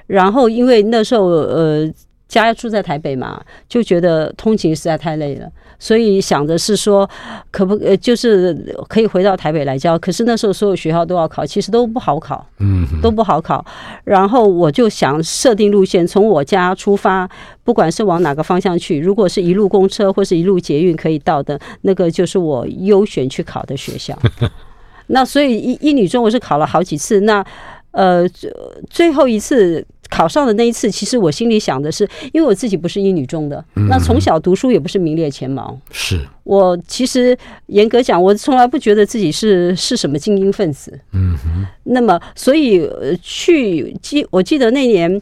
[0.08, 1.88] 然后因为那时候呃。
[2.28, 7.08] 家住在台北嘛，就觉得通勤实在太累了，所以想着是说，
[7.50, 8.54] 可不呃，就是
[8.86, 9.98] 可以回到台北来教。
[9.98, 13.64] 可是那时候所有学校都要考，其实都不好考，嗯，都不好考。
[14.04, 17.26] 然后我就想设定路线，从我家出发，
[17.64, 24.16] 不管是往哪个方向去，如果是一路公车或是一路捷运可以到的，那个就是我优选去考的学校。
[25.08, 27.42] 那所以一一女中我是考了好几次，那
[27.92, 28.28] 呃
[28.90, 29.82] 最后一次。
[30.10, 35.78] 考上的那一次，其实我心里想的是，因为我自己不是一女中的，嗯、那从小读书也不是名列前茅。
[35.90, 40.98] 是我其实严格讲，我从来不觉得自己是是什么精英分子。
[41.12, 41.66] 嗯哼。
[41.84, 42.88] 那么，所以
[43.22, 45.20] 去记，我记得那年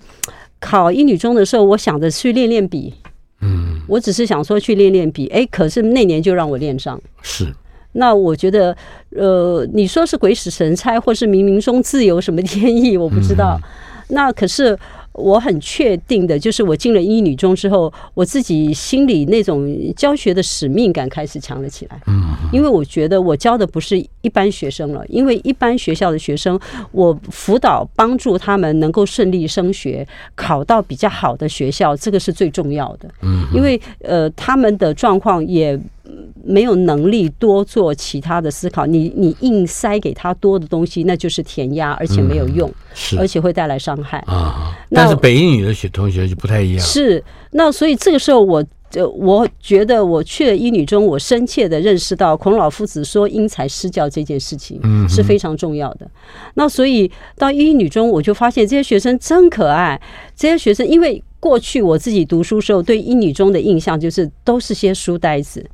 [0.60, 2.94] 考一女中的时候，我想着去练练笔。
[3.40, 3.80] 嗯。
[3.88, 7.00] 我只是想说去练练笔，哎，可是那年就让我练上。
[7.22, 7.52] 是。
[7.92, 8.76] 那我觉得，
[9.16, 13.58] 呃，你说是鬼使神差，或是冥冥中自有什么天意，我不知道。
[13.60, 13.68] 嗯
[14.08, 14.78] 那可是
[15.12, 19.66] 我很确定的，就是我进了一女中之后，我自己心里那种
[19.96, 22.00] 教学的使命感开始强了起来。
[22.06, 26.58] 嗯，因为我觉得我教的不是一般学生了，因为一般学校的学生，
[26.92, 33.08] 我辅导帮助他们能够顺利升学，考到比较好的学校，这个是最重要的。
[33.22, 35.78] 嗯，因为呃，他们的状况也。
[36.44, 44.72] 没有能力多做其他的思考，你你硬塞给他多的东西，那就是填鸭，而且没有用，嗯、是而且会带来伤害啊。
[44.90, 46.80] 但是北英语的学同学就不太一样。
[46.80, 48.64] 是，那所以这个时候我，
[48.94, 56.06] 我我觉得我去了英语中，我深切的认识到孔老夫子说因材施教这件事情是非常重要的。
[56.06, 56.10] 嗯、
[56.54, 60.00] 那所以到英语中，我就发现这些学生真可爱。
[60.36, 65.64] 这些学生，因为过去我自己读书时候对英语中的印象就是都是些书呆子。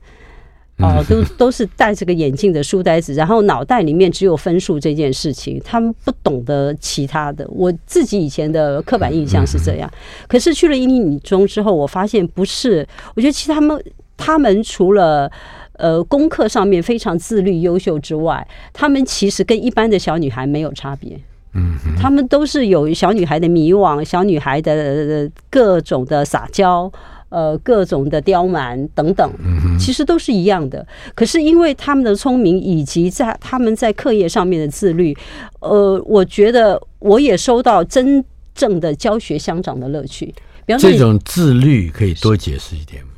[0.78, 7.46] 哦，都都是戴着个眼镜的书呆子，然后脑袋里面只有分数这件事情，他们不懂得其他的。
[7.50, 9.88] 我自己以前的刻板印象是这样，
[10.26, 12.84] 可是去了一女中之后，我发现不是。
[13.14, 13.84] 我觉得其实他们
[14.16, 15.30] 他们除了
[15.74, 21.16] 呃功课上面非常自律优秀之外，他们其实跟一般的小女孩没有差别。
[21.54, 26.90] 嗯，他们都是有小女孩的迷惘，小女孩的各种的撒娇。
[27.32, 29.32] 呃，各种的刁蛮等等，
[29.80, 30.86] 其实都是一样的。
[31.14, 35.16] 可是因为他们的聪明，以及在他们在课业上面的自律，
[35.60, 38.22] 呃，我觉得我也收到真
[38.54, 40.26] 正的教学相长的乐趣。
[40.66, 43.08] 比方说，这种自律可以多解释一点吗？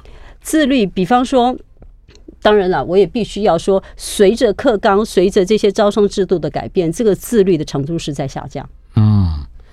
[0.40, 1.56] 自律，比方说，
[2.40, 8.64] 当然了，我也必须要说，随着课纲，随着这些招生制度的改变，这个自律的程度是在下降。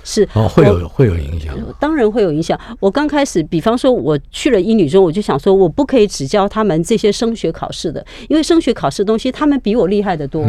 [0.01, 0.03] 嗯。
[0.03, 2.59] 是哦，会有会有影响，当然会有影响。
[2.79, 10.43] 我刚开始，比方说我去了英语中，我就想说，我不可以只教他们这些升学考试的，因为升学考试东西他们比我厉害得多。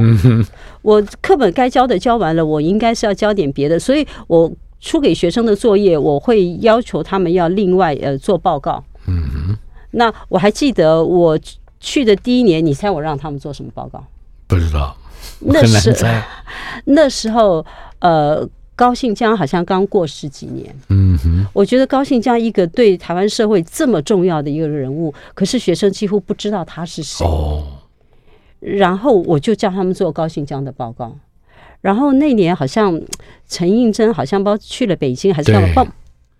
[0.81, 8.83] 我课本该教的教完了，我应该是要教点别的，所以我出给学生的作业，我会要求他们要另外呃做报告。
[9.07, 9.57] 嗯哼。
[9.91, 11.39] 那我还记得我
[11.79, 14.03] 去的第一年，你猜我让他们做什么报告？
[14.47, 14.97] 不知道。
[15.41, 15.95] 那时
[16.87, 17.65] 那时候
[17.99, 18.49] 呃。
[18.75, 27.25] 高信江好像刚过十几年，嗯哼，我觉得高信江一个对台湾社会这么重要的一个人物，可是学生几乎不知道他是谁。
[27.25, 27.65] 哦，
[28.61, 31.17] 然后我就叫他们做高信江的报告，
[31.81, 33.01] 然后那年好像
[33.47, 35.87] 陈映真好像不知道去了北京还是干嘛。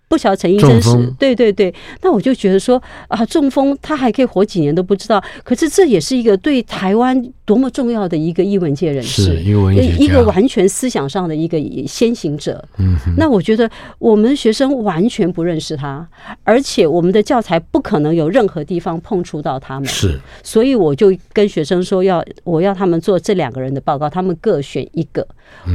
[0.07, 12.63] 不晓得陈医生是对对对，那我就觉得说啊，中风他还可以活几年都不知道，可是这也是一个对台湾多么重要的一个艺文界人士，一个一个完全思想上的一个先行者。
[12.77, 16.07] 嗯，那我觉得我们学生完全不认识他，
[16.43, 25.27] 而且我们的教材不可能有任何地方碰触到他们，是，所以我就跟学生说要我要他们做这两个人的报告，他们各选一个。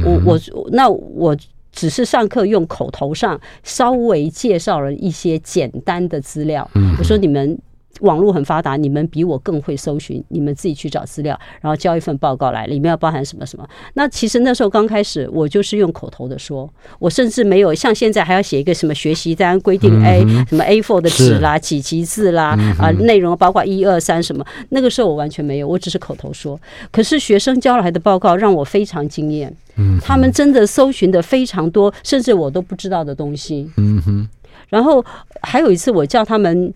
[0.05, 1.35] 我我那我。
[1.71, 6.69] 只是上课用口头上稍微介绍了一些简单的资料。
[6.97, 7.57] 我说你们
[8.01, 13.67] 网络很发达，你们比我更会搜寻，你们自己去找资料，然后交一份报告来，里面要包含什么什么。
[13.95, 24.45] 那其实那时候刚开始，我就是用口头的说，我甚至没有像现在还要写一个什么学习单规定 A 什么 A4 的纸啦、几级字啦啊，内容包括一二三什么。
[24.69, 26.57] 那个时候我完全没有，我只是口头说。
[26.91, 29.53] 可是学生交来的报告让我非常惊艳。
[30.01, 33.69] 他们真的搜寻的非常多，甚至我都不知道的东西。
[33.77, 34.29] 嗯哼。
[34.69, 35.03] 然后
[35.41, 36.71] 还有一次，我叫他们，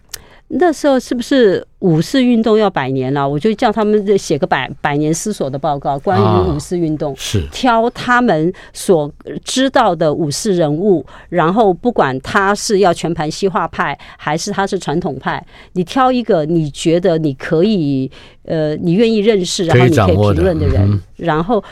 [0.47, 3.27] 那时候是不是五四运动要百年了？
[3.27, 7.13] 我就叫他们写个百百年思索的报告，关于五四运动。
[7.15, 7.45] 是。
[7.51, 9.11] 挑他们所
[9.43, 18.09] 知道的五四人物，然后不管他是要全盘西化派，还是他是传统派，你挑一个你觉得你可以，
[18.45, 21.63] 呃，你愿意认识，然后你可以评论的人，然后。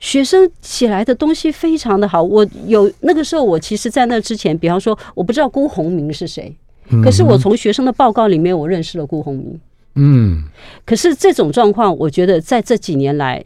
[0.00, 6.54] 学生写来的东西非常的好，我有那个时候，我其实，在那之前，比方说，我不知道辜鸿铭是谁，
[7.02, 9.58] 可是我从学生的报告里面，我认识了辜鸿铭。
[9.94, 10.44] 嗯，
[10.84, 13.42] 可是这种状况，我觉得在这几年来，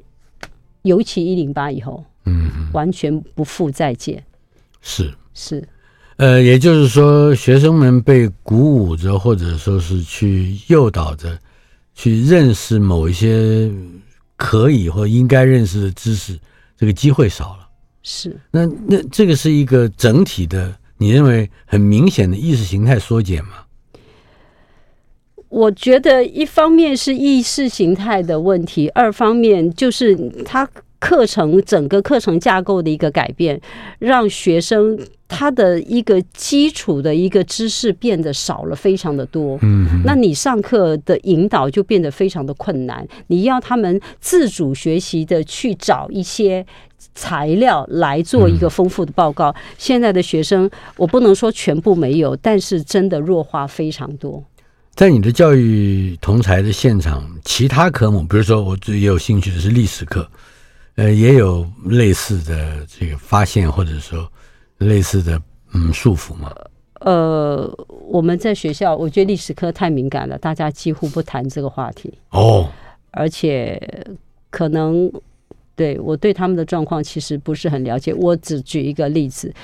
[0.82, 4.24] 尤其一零八以后，嗯，完全不复再见。
[4.80, 5.62] 是是，
[6.16, 11.38] 呃，也就是说，学生们被鼓舞着，或者说是去诱导着，
[11.94, 13.70] 去认识某一些。
[14.38, 16.38] 可以或应该认识的知识，
[16.78, 17.68] 这个机会少了。
[18.02, 23.66] 是，那那这个是一个整体的，你认为很明显的意识形态缩减吗？
[25.48, 30.66] 我觉得一方面是意识形态的问题，二方面就是它
[30.98, 33.60] 课程整个课程架构的一个改变，
[33.98, 34.98] 让学生。
[35.28, 43.06] 他的一个基础的一个知识变得少了非常的多，嗯，那你上课的引导就变得非常的困难。
[43.26, 46.64] 你要他们自主学习的去找一些
[47.14, 49.54] 材料来做一个丰富的报告。
[49.76, 54.42] 现在的学生，我不能说全部没有，但是真的弱化非常多。
[54.94, 60.26] 在你的教育同才的现场，其他科目，比如说我最有兴趣的是历史课，
[60.96, 64.26] 呃，也有类似的这个发现，或者说。
[64.78, 65.40] 类似的
[65.74, 66.52] 嗯束缚吗？
[67.00, 67.72] 呃，
[68.08, 72.12] 我们在学校，我觉得历史课太敏感了，大家几乎不谈这个话题。
[72.30, 72.68] 哦，
[73.12, 73.80] 而且
[74.50, 75.10] 可能
[75.76, 78.12] 对我对他们的状况其实不是很了解。
[78.14, 79.54] 我只举一个例子，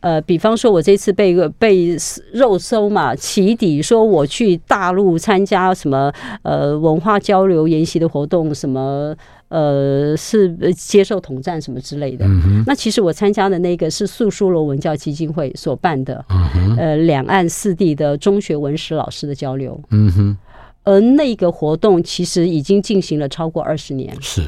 [0.00, 1.96] 呃，比方说，我这次被被
[2.32, 6.12] 肉搜嘛，起底说我去大陆参加什么
[6.42, 9.14] 呃文化交流研习的活动，什么。
[9.48, 12.24] 呃，是接受统战什么之类的。
[12.26, 19.80] 嗯、那其实我参加的那个是素书罗文教基金会所办的，嗯、呃，两岸四地的中学文史老师的交流。
[19.90, 20.36] 嗯哼，
[20.82, 24.16] 而那个活动其实已经进行了超过二十年。
[24.20, 24.42] 是。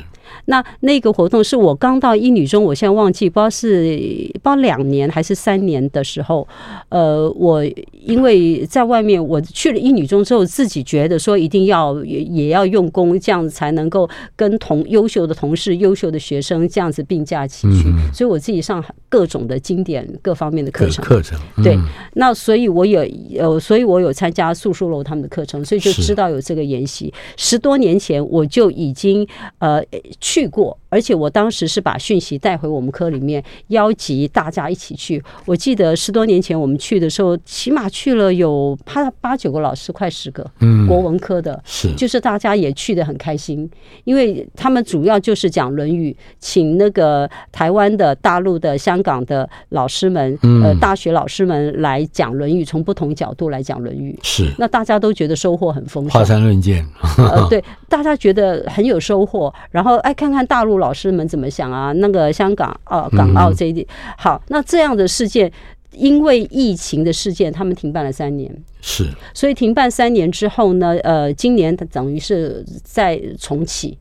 [0.46, 3.96] 那那个活动是我刚到一女中，我现在忘记，不知道是
[4.34, 6.46] 不知道两年还是三年的时候，
[6.88, 7.64] 呃，我
[8.04, 21.04] 因为在外面，我去了一女中之后，自己觉得说一定要也也要用功，这样子才能够跟同优秀的同事、优秀的学生这样子并驾齐驱，嗯，所以我自己上各种的经典各方面的课程。
[21.04, 21.78] 课程、嗯、对，
[22.14, 23.06] 那所以我有
[23.38, 27.12] 呃，所以我有参加素书楼他们的课程，所以就知道有这个研习。
[27.36, 29.26] 十多年前我就已经
[29.58, 29.82] 呃。
[30.20, 35.22] 去过，而且我当时是把讯息带回我们科里面，邀集大家一起去。
[35.44, 43.68] 我记得十多年前我们去的时候，起码去了有八八九个老师，快十个，嗯，国文科的，是，就是大家也去的很开心，
[44.04, 56.86] 因为他们主要就是讲《论语》，请那个台湾的、大陆的、香港的老师们，呃，大学老师们来讲《论语》，从不同角度来讲《论语》，是，那大家都觉得收获很丰富，华山论剑，
[57.18, 61.90] 呃，对，大家觉得很有收获，然后哎，看看大陆老师们怎么想啊？
[61.96, 63.84] 那个香港、呃，港澳这一点，
[64.16, 65.50] 好，那这样的事件，
[65.90, 68.48] 因为疫情的事件，他们停办了三年，
[68.80, 73.98] 是，所以停办三年之后呢，呃，今年等于是再重启。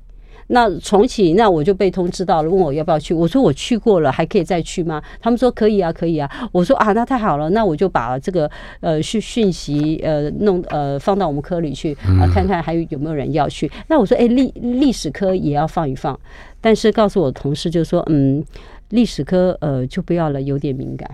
[0.48, 3.14] 那重启，那我就被通知到了，问我要不要去。
[3.14, 5.02] 我说我去过了，还可以再去吗？
[5.20, 6.30] 他们说可以啊，可以啊。
[6.52, 13.72] 我说啊，那太好了，那我就把这个呃讯讯息呃弄呃放到我们科里去啊，看看还有有没有人要去。
[13.88, 16.20] 那我说，哎，历历史科也要放一放，
[16.62, 18.44] 但是告诉我同事就说，嗯，
[18.90, 21.10] 历史科呃就不要了，有点敏感。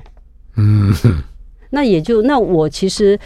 [0.57, 0.93] 嗯，
[1.69, 3.17] 那也就那我其实。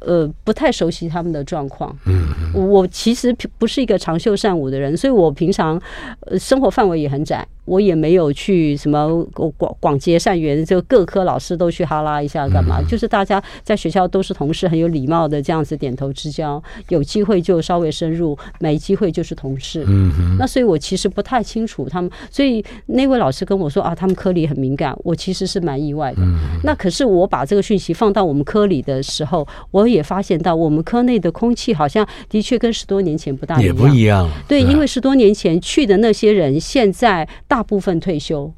[0.00, 1.94] 呃，不太熟悉他们的状况。
[2.06, 2.24] 嗯，
[2.54, 5.80] 我其实不是一个长袖善舞的人，所以我平常
[6.20, 7.46] 呃生活范围也很窄。
[7.64, 12.82] 我也没有去什么广广结善缘，就各科老师都去哈拉一下干嘛？
[12.82, 19.84] 就是大家在学校都是同事，很有礼貌的这样子点头之交，有机会就稍微深入，没机会就是同事。
[19.86, 20.36] 嗯哼。
[20.36, 26.22] 那所以我其实不太清楚他们，所以那位老师跟我说啊，他们科里很敏感，我其实是蛮意外的。
[26.64, 33.66] 那可是我把这个讯息放到我们科里的时候，我也发现到我们科内的空气好像的确跟十多年前不大一样。
[33.66, 34.28] 也不一样。
[34.48, 37.59] 对，因为十多年前去的那些人，现在大。
[37.60, 38.50] 大部分退休，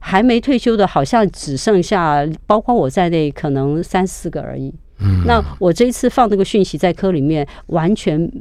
[0.00, 4.72] 还没退休的，好像只剩下包括我在内，可能三四个而已。
[4.98, 8.32] 嗯，那我这一次放这个讯息在科里面，完全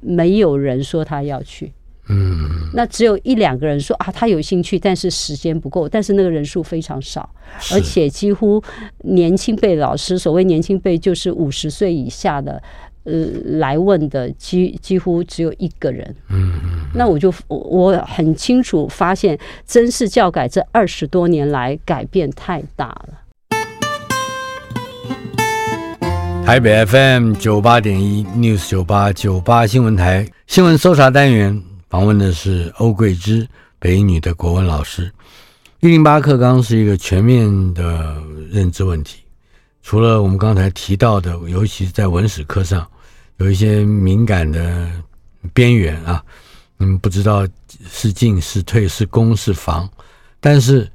[0.00, 1.70] 没有人说他要去。
[2.08, 7.28] 嗯，那只有一两个人说啊，他有兴趣，但是时间不够，但是那个人数非常少，
[7.74, 8.62] 而且几乎
[9.00, 12.62] 年轻辈老师，所谓年轻辈就是五十岁以下的。
[13.04, 13.12] 呃，
[13.58, 16.14] 来问的几几乎只有一个人。
[16.28, 23.08] 嗯嗯，那我就我很清楚发现，真是教改这二十多年来改变太大了。
[26.44, 33.46] 台北 FM 九八点一 News 九八九八新闻台新闻搜查单元访问的是欧桂芝，
[33.78, 35.10] 北一女的国文老师。
[35.80, 38.16] 一零八课纲是一个全面的
[38.50, 39.20] 认知问题。
[39.82, 42.86] 除了我们刚才提到的，尤其是在文史课上，
[43.42, 44.88] 有一些敏感的
[45.52, 46.24] 边缘啊，
[46.78, 47.44] 嗯，不知道
[47.90, 49.88] 是进是退是攻是防，
[50.38, 50.88] 但是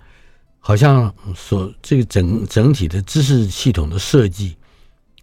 [0.60, 4.56] 好像所这个整整体的知识系统的设计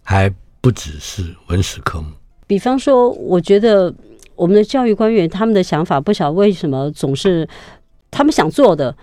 [0.02, 2.08] 还不只是文史科目。
[2.46, 3.92] 比方说，我觉得
[4.34, 7.48] 我们的教育官员他们的想法，不晓得为什么总是
[8.10, 8.94] 他们想做的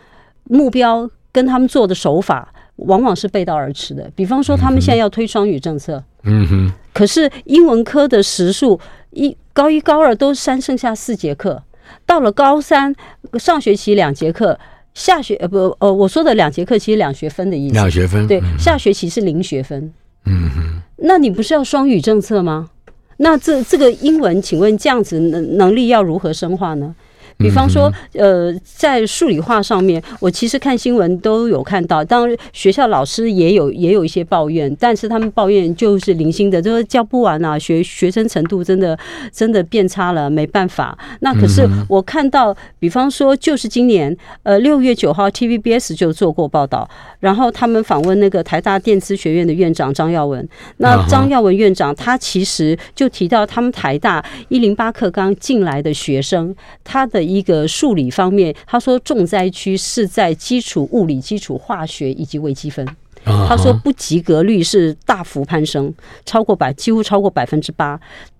[0.43, 2.53] 目标跟他们做的手法。
[2.77, 4.09] 往往是背道而驰的。
[4.15, 8.79] 比方说，他们现在要推双语政策，嗯哼，可是英文科的时数
[9.11, 11.63] 一高一高二都三剩下四节课，
[12.05, 12.93] 到了高三
[13.39, 14.59] 上学期两节课，
[14.93, 19.91] 下学呃不呃我说的两节课其实两学分的意思，两学分对，下学期是零学分，
[20.25, 22.69] 嗯哼，那你不是要双语政策吗？
[23.17, 26.95] 那这这个英文，请问这样子能能力要如何深化呢？
[27.41, 38.97] 比方说，呃，在数理化上面，我其实看新闻都有看到，当然学校老师也有也有一些抱怨，但是他们抱怨就是零星的，就是教不完啊，学学生程度真的
[39.31, 40.95] 真的变差了，没办法。
[41.21, 46.87] 那可是我看到，比方说，就是今年，呃，六月九号，TVBS 就做过报道，
[47.19, 57.30] 然后他们访问那个台大电资学院的院长张耀文，那张耀文院长他其实就提到，他们台大一零八课纲进来的学生，他的。
[57.33, 62.85] 一个数理方面，他说重灾区是在基础物理、基础化学以及微积分。
[63.23, 65.93] 他说不及格率是大幅攀升，
[66.25, 67.99] 超过百，几乎超过百分之八。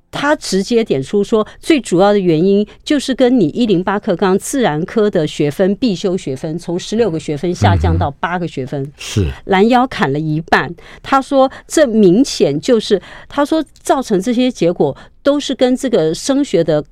[0.09, 10.69] 他直接点出说，最主要的原因就是跟你一零八课纲自然科的学分必修学分从十六个学分下降到八个学分，是拦腰砍了一半。
[11.01, 16.83] 他说这明显就是他说造成这些结果都是跟这个升学的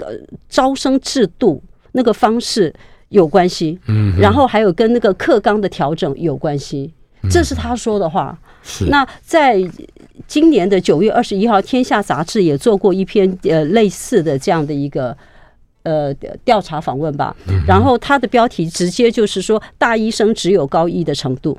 [0.47, 1.61] 招生制度。
[1.93, 2.73] 那个方式
[3.09, 6.93] 有关系，嗯，然后还有跟那个课纲的调整有关系，
[7.29, 8.37] 这是他说的话。
[8.61, 8.85] 是。
[8.85, 9.57] 那在
[10.27, 15.15] 今年的九月二十一号，《天下》杂志也做过一篇呃类似的这样的一个
[15.83, 16.13] 呃
[16.43, 17.35] 调查访问吧。
[17.65, 21.57] 然后它的标题直接就是说，大一生只有高一的程度，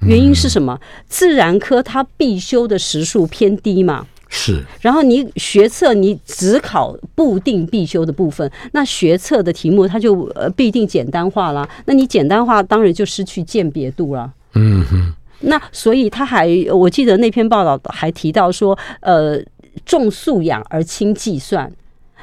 [0.00, 0.78] 原因是什么？
[1.06, 4.06] 自然科它必修的时数偏低嘛。
[4.34, 4.64] 是。
[4.80, 11.68] 然后你学测你只考固定必修的部分，那学测的题目它就呃必定简单化了。
[11.84, 14.32] 那你简单化，当然就失去鉴别度了。
[14.54, 15.14] 嗯哼。
[15.44, 19.42] 那所以他还，我记得那篇报道还提到说，呃，
[19.84, 21.70] 重素养而轻计算。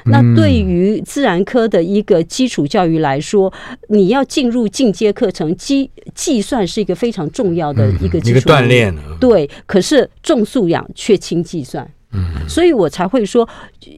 [0.05, 3.51] 那对于自然科的一个基础教育来说，
[3.89, 8.95] 你要进入进阶课程，计计算是一个非常重要的一个基础锻炼。
[9.19, 11.85] 对，可是重素养却轻计算。
[12.11, 13.47] 嗯，所以我才会说，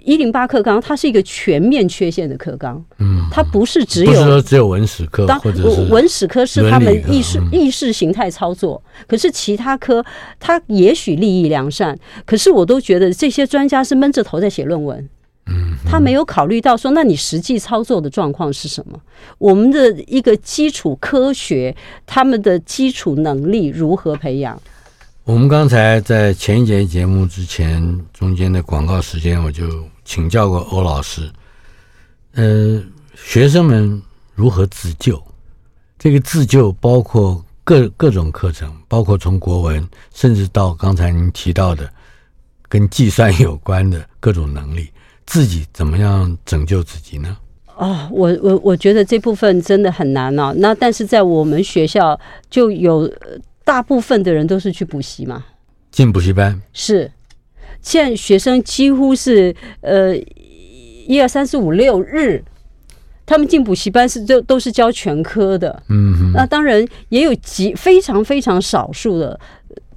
[0.04, 2.84] 一零八课纲它是一个全面缺陷的课纲。
[3.00, 10.06] 嗯，它不是只有只有文史科，当或者是文史科是他们意识意识形态操作，可是其他科
[10.40, 15.10] 它也许利益良善，可是我都觉得这些专家是闷着头在写论文。
[15.48, 19.00] 嗯，他没有考虑到说，那你实际操作的状况是什么？
[19.40, 24.62] 我们的一个基础科学，他们的基础能力如何培养？
[25.24, 27.80] 我们刚才在前一节节目之前
[28.12, 31.32] 中间的广告时间，我就请教过欧老师，
[32.34, 32.82] 呃，
[33.16, 34.02] 学生们
[34.34, 35.22] 如何自救？
[36.00, 41.88] 这个自救包括各各种课程，包括从国文，甚至到刚才您提到的
[42.68, 44.90] 跟计算有关的各种能力，
[45.28, 47.38] 自己怎么样拯救自己呢？
[47.78, 50.52] 哦，我我我觉得这部分真的很难哦。
[50.58, 52.20] 那但是在我们学校
[52.50, 53.08] 就有。
[53.72, 55.46] 大部分的人都是去补习嘛，
[55.92, 57.10] 进补习班是。
[57.82, 60.14] 现在学生几乎是呃
[61.08, 62.44] 一二三四五六日，
[63.26, 65.82] 他们进补习班是就都是教全科的。
[65.88, 69.40] 嗯哼，那当然也有极非常非常少数的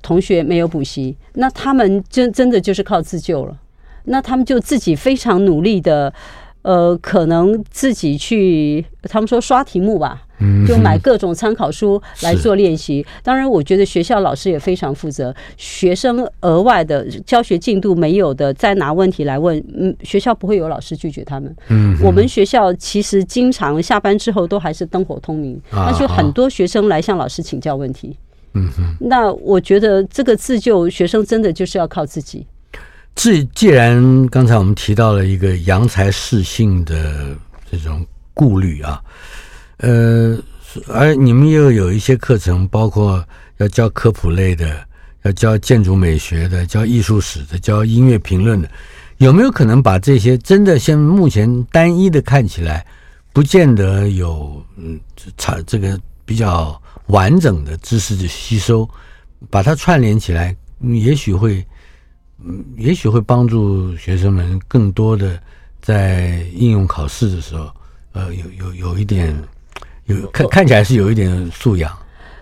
[0.00, 3.58] 同学没有补习，那他们真真的就是靠自救了。
[4.04, 6.14] 那他们就自己非常努力的，
[6.62, 10.23] 呃，可能自己去，他们说刷题目吧。
[10.66, 13.04] 就买各种参考书来做练习。
[13.22, 15.34] 当然，我觉得学校老师也非常负责。
[15.56, 21.54] 学生额外的教学进度没有的，再拿问题来问，嗯，学校不会有老师拒绝他们。
[21.68, 28.16] 嗯，我们学校其实经常下班之后都还是灯火通明，那就很多学生来向老师请教问题。
[28.54, 32.46] 嗯哼，那我觉得这个自救，学生真的就是要靠自己。
[33.14, 37.36] 既既然刚才我们提到了一个扬才适性的
[37.70, 38.04] 这种
[38.34, 39.00] 顾虑啊。
[39.84, 40.38] 呃，
[40.88, 43.22] 而你们又有一些课程，包括
[43.58, 44.82] 要教科普类的，
[45.24, 48.70] 要教建筑美学的，教艺术史的，教音乐评论的，
[49.18, 52.86] 有没有可能把这些真的像目前单一的看起来，
[53.30, 54.98] 不见得有嗯
[55.36, 58.88] 差这个比较完整的知识的吸收，
[59.50, 61.62] 把它串联起来，也许会
[62.42, 65.38] 嗯，也许会帮助学生们更多的
[65.82, 67.70] 在应用考试的时候，
[68.12, 69.36] 呃，有有有一点。
[70.06, 71.90] 有看看起来是有一点素养，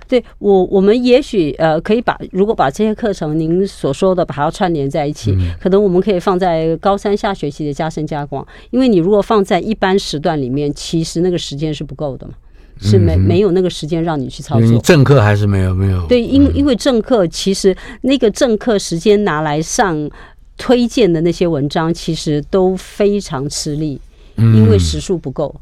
[0.08, 12.34] 对我我们也许呃可以把如果把这些课程您所说的把它串联在一起，嗯，可能我们可以放在高三下学期的加深加广，因为你如果放在一般时段里面，其实那个时间是不够的嘛，
[12.80, 14.78] 是没没有那个时间让你去操作。
[14.80, 16.04] 政课还是没有没有。
[16.08, 20.10] 对，因因为政课其实那个政课时间拿来上
[20.58, 24.00] 推荐的那些文章，其实都非常吃力，
[24.36, 25.54] 因为时数不够，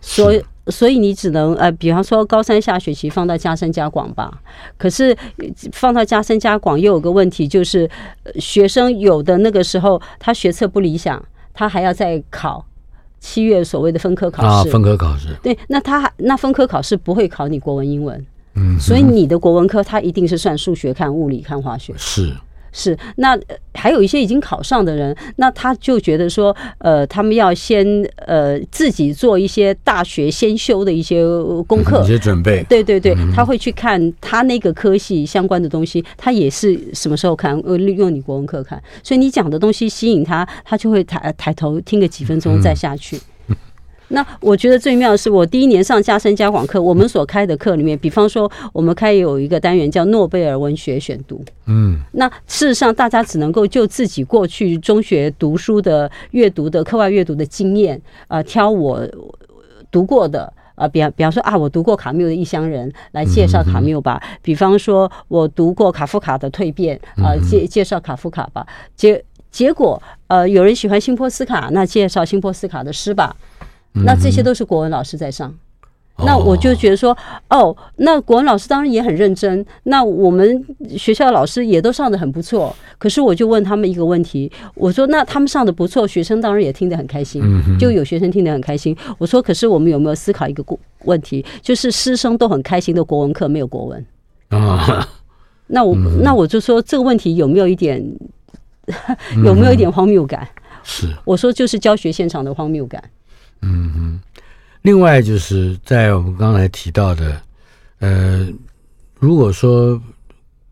[0.00, 0.40] 所以。
[0.68, 4.40] 所以你只能呃，比方说高三下学期放到加深加广吧。
[4.78, 5.16] 可是
[5.72, 7.88] 放到加深加广又有个问题，就是
[8.36, 11.20] 学生有的那个时候他学测不理想，
[11.52, 12.64] 他还要再考
[13.18, 14.68] 七月所谓的分科考试。
[14.68, 15.28] 啊，分科考试。
[15.42, 18.26] 对，那他那分科考试不会考你国文、英文。
[18.54, 18.78] 嗯。
[18.78, 21.92] 所以你的国文科他一定是算数学、看物理、看化学。
[21.96, 22.32] 是。
[22.72, 23.38] 是，那
[23.74, 27.86] 还有一些已经考上的人，那他就觉得说，呃，他们要先
[28.26, 31.22] 呃自己做一些大学先修的一些
[31.66, 32.64] 功课，一些准备。
[32.68, 43.18] 对对对，他会去看他那个科系相关的东西，他也是什么时候看，呃，利用你国文课看，所以你讲的东西吸引他，他就会抬抬头听个几分钟再下去。
[44.12, 57.96] 那我觉得最妙的是，我第一年上加深加广课，我们所开的课里面，比方说我们开有一个单元叫诺贝尔文学选读，嗯，那事实上大家只能够就自己过去中学读书的阅读的课外阅读的经验
[58.28, 59.00] 啊、呃，挑我
[59.90, 60.42] 读过的
[60.74, 68.66] 啊、呃，比方比方说啊，我读过卡缪的《异乡人》，来介绍卡缪吧；比方说我读过卡夫卡的《蜕变》，啊，介介绍卡夫卡吧。
[68.94, 73.34] 结结果呃，有人喜欢辛波斯卡，那介绍辛波斯卡的诗吧。
[73.92, 75.54] 那这些都是国文老师在上，
[76.18, 77.16] 那我就觉得说，
[77.50, 79.64] 哦，那国文老师当然也很认真。
[79.84, 80.64] 那我们
[80.96, 82.74] 学校老师也都上的很不错。
[82.98, 87.42] 可是我就问他们一个问题，我说，那他们上的不错，学生当然也听得很开心，
[87.78, 88.96] 就有学生听得很开心。
[89.18, 90.64] 我说，可是我们有没有思考一个
[91.04, 94.06] 问题，就是师生都很开心的国文课没有国文
[94.50, 95.08] 啊？
[95.66, 98.02] 那我那我就说这个问题有没有一点
[99.44, 100.42] 有没有一点荒谬感？
[100.42, 103.02] 嗯、是，我说就是教学现场的荒谬感。
[103.62, 104.20] 嗯嗯。
[104.82, 107.40] 另外就是在我们刚才提到的，
[108.00, 108.48] 呃，
[109.18, 110.00] 如果说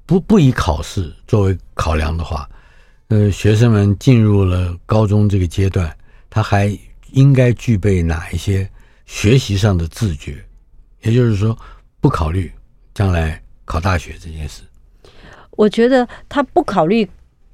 [0.05, 2.49] 不不以考试作为考量的话，
[3.09, 5.97] 呃，学生们进入了高中这个阶段，
[6.29, 6.77] 他还
[7.13, 8.69] 应该具备哪一些
[9.07, 10.45] 学习上的自觉？
[11.03, 11.57] 也就是说，
[12.01, 12.53] 不考虑
[12.93, 14.63] 将来考大学这件事。
[15.53, 17.09] 我觉得他不考虑。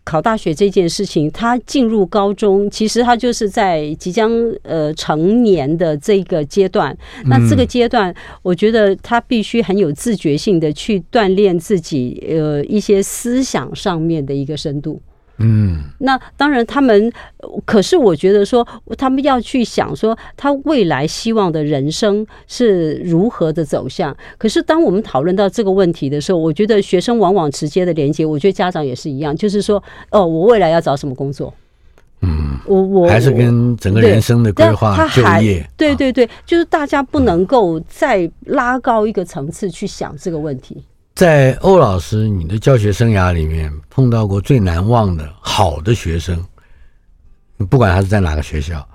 [0.07, 4.30] 考大学这件事情，他进入高中，其实他就是在即将
[4.62, 6.96] 呃成年的这个阶段。
[7.24, 15.02] 那这个阶段，我觉得他必须很有自觉性的去锻炼自己呃一些思想上面的一个深度。
[15.39, 17.12] 嗯，那当然，他们
[17.64, 18.66] 可是我觉得说，
[18.97, 24.16] 他们要去想说，他未来希望的人生是如何的走向。
[24.39, 31.53] 可是，当我们讨论到这个问题的时候，我觉得学生往往直接的连接，我觉得家长也是一样，就是说，哦，我未来要找什么工作？
[32.22, 40.82] 嗯，我我还是跟整个人生的规划、就业，对对对，就是大家不能够再拉高一个层次去想这个问题。
[41.17, 46.45] 在欧老师你的教学生涯里面碰到过最难忘的好的学生，
[47.71, 48.87] 不管他是在哪个学校，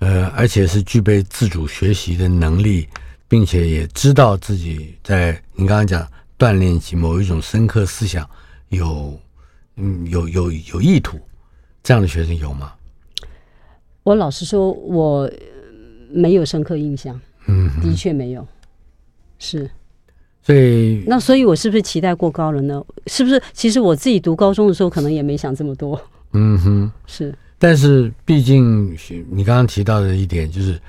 [0.00, 2.88] 呃，而且是具备自主学习的能力，
[3.28, 6.04] 并且也知道自己在你刚刚讲
[6.36, 8.28] 锻炼起某一种深刻思想，
[8.70, 9.16] 有
[9.76, 11.16] 嗯有有有意图，
[11.84, 12.72] 这样的学生有吗？
[14.02, 15.30] 我老实说，我
[16.10, 18.44] 没有深刻印象，嗯，的确没有，
[19.38, 19.70] 是。
[20.42, 22.82] 所以，那所以，我是不是期待过高了呢？
[23.06, 23.42] 是不是？
[23.52, 26.00] 其实我自己读高中的时候，可能也没想这么多。
[26.32, 27.34] 嗯哼，是。
[27.58, 28.96] 但是，毕竟
[29.30, 30.80] 你刚刚提到的一点，就是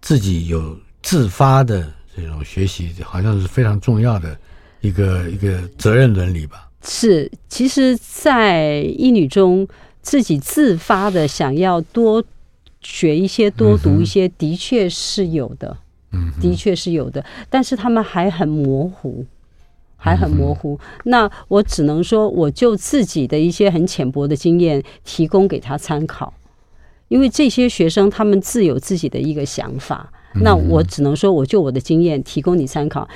[0.00, 4.36] 自己有自发的这种学习，好像是非常重要的
[4.80, 6.68] 一个一个责任伦理吧。
[6.82, 9.68] 是，其实，在一女中，
[10.00, 12.24] 自己自发的想要多
[12.80, 15.76] 学一些、多读一些，嗯、的确是有的。
[16.18, 19.24] 嗯，的确是有的，但是他们还很模糊，
[19.96, 20.78] 还很模糊。
[21.04, 26.32] 那我只能说，我就自己的一些很浅薄的经验提供给他参考，
[27.08, 30.12] 因为这些学生他们自有自己的一个想法。
[30.40, 33.08] 那我只能说，我就我的经验提供你参考。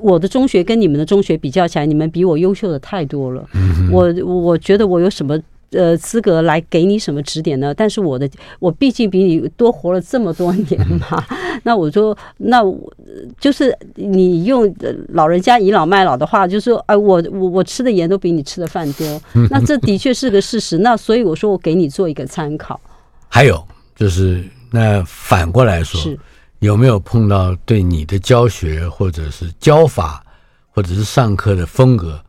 [0.00, 3.48] 我的中学跟你们的中学比较起来，你们比我优秀的太多了。
[3.92, 5.38] 我我觉得我有什么？
[5.70, 7.74] 呃，资格来给你什么指点呢？
[7.74, 8.28] 但是我的，
[8.60, 11.24] 我毕竟比你多活了这么多年嘛。
[11.64, 12.92] 那我说，那我
[13.40, 14.72] 就是你用
[15.08, 19.22] 老人家倚老卖老的话，就是说，哎，我我我吃的盐都比你吃的饭多。
[19.50, 20.78] 那这的确是个事实。
[20.78, 22.80] 那所以我说，我给你做一个参考。
[23.28, 23.62] 还有
[23.94, 26.18] 就是，那反过来说，是
[26.60, 30.24] 有没有碰到对你的教学或者是教法
[30.70, 32.20] 或者是上课的风格，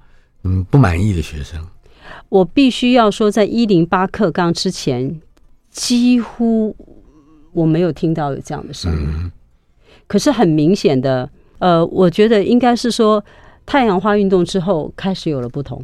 [0.44, 1.60] 嗯，不满意的学生？
[2.30, 5.20] 我必须要说，在一零八课纲之前，
[5.70, 6.76] 几乎
[7.54, 9.32] 我没有听到有这样的声音。
[10.08, 13.24] 可是很明显的，呃，我觉得应该是说
[13.66, 15.84] 太阳花运动之后开始有了不同。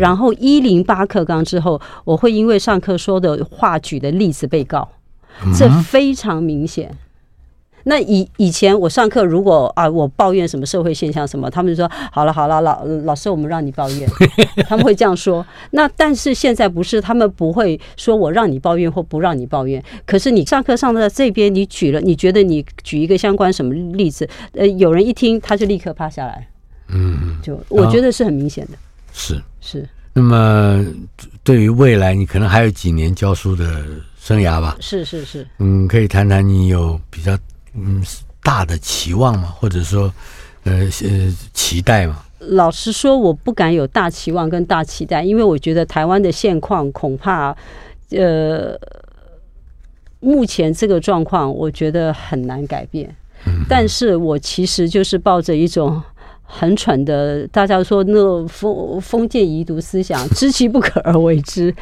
[0.00, 4.88] 然后一零八课纲之后，我会因为上课说的话举的例子被告，
[5.56, 6.92] 这非常明显。
[7.84, 14.08] 那以以前我上课，如果啊我抱怨什么社会现象什么，他们就说好了好了，老老师我们让你抱怨，
[14.68, 15.44] 他们会这样说。
[15.70, 19.82] 那但是现在不是，他们不会说我让你抱怨或不让你抱怨。
[20.04, 26.48] 可是你上课上到这边，你举了，你觉得你举一个相关什么例子，呃，有人一听他就立刻趴下来。
[26.88, 28.72] 嗯，就我觉得是很明显的。
[29.12, 29.88] 是是。
[30.12, 30.84] 那么
[31.44, 33.84] 对于未来，你可能还有几年教书的
[34.20, 34.76] 生涯吧？
[34.80, 35.46] 是是是。
[35.58, 37.38] 嗯，可以谈谈你有比较。
[37.74, 38.02] 嗯，
[38.42, 39.48] 大的期望吗？
[39.48, 40.12] 或者说，
[40.64, 42.24] 呃呃，期待吗？
[42.38, 47.56] 老实说，我不敢有大期望跟大期待，因为我觉得台湾的现况恐怕，
[48.10, 48.78] 呃，
[50.20, 53.14] 目前这个状况，我觉得很难改变。
[53.46, 53.64] 嗯。
[53.68, 56.02] 但是我其实就是抱着一种。
[56.52, 61.72] 很蠢的，大家说那封封建遗毒思想，知其不可而为之，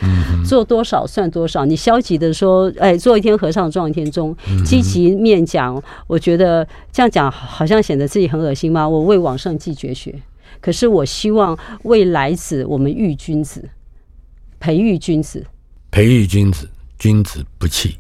[0.47, 1.65] 做多少算多少。
[1.65, 8.87] 你消极的说，哎，做一天和尚撞一天钟；积极面讲，我觉得这样讲好像显得自己很恶心吗？
[8.87, 10.15] 我为往圣继绝学，
[10.61, 13.67] 可是我希望为来子，我们育君子，
[14.61, 15.47] 培育君子，
[15.91, 17.97] 培育君子，君子不器。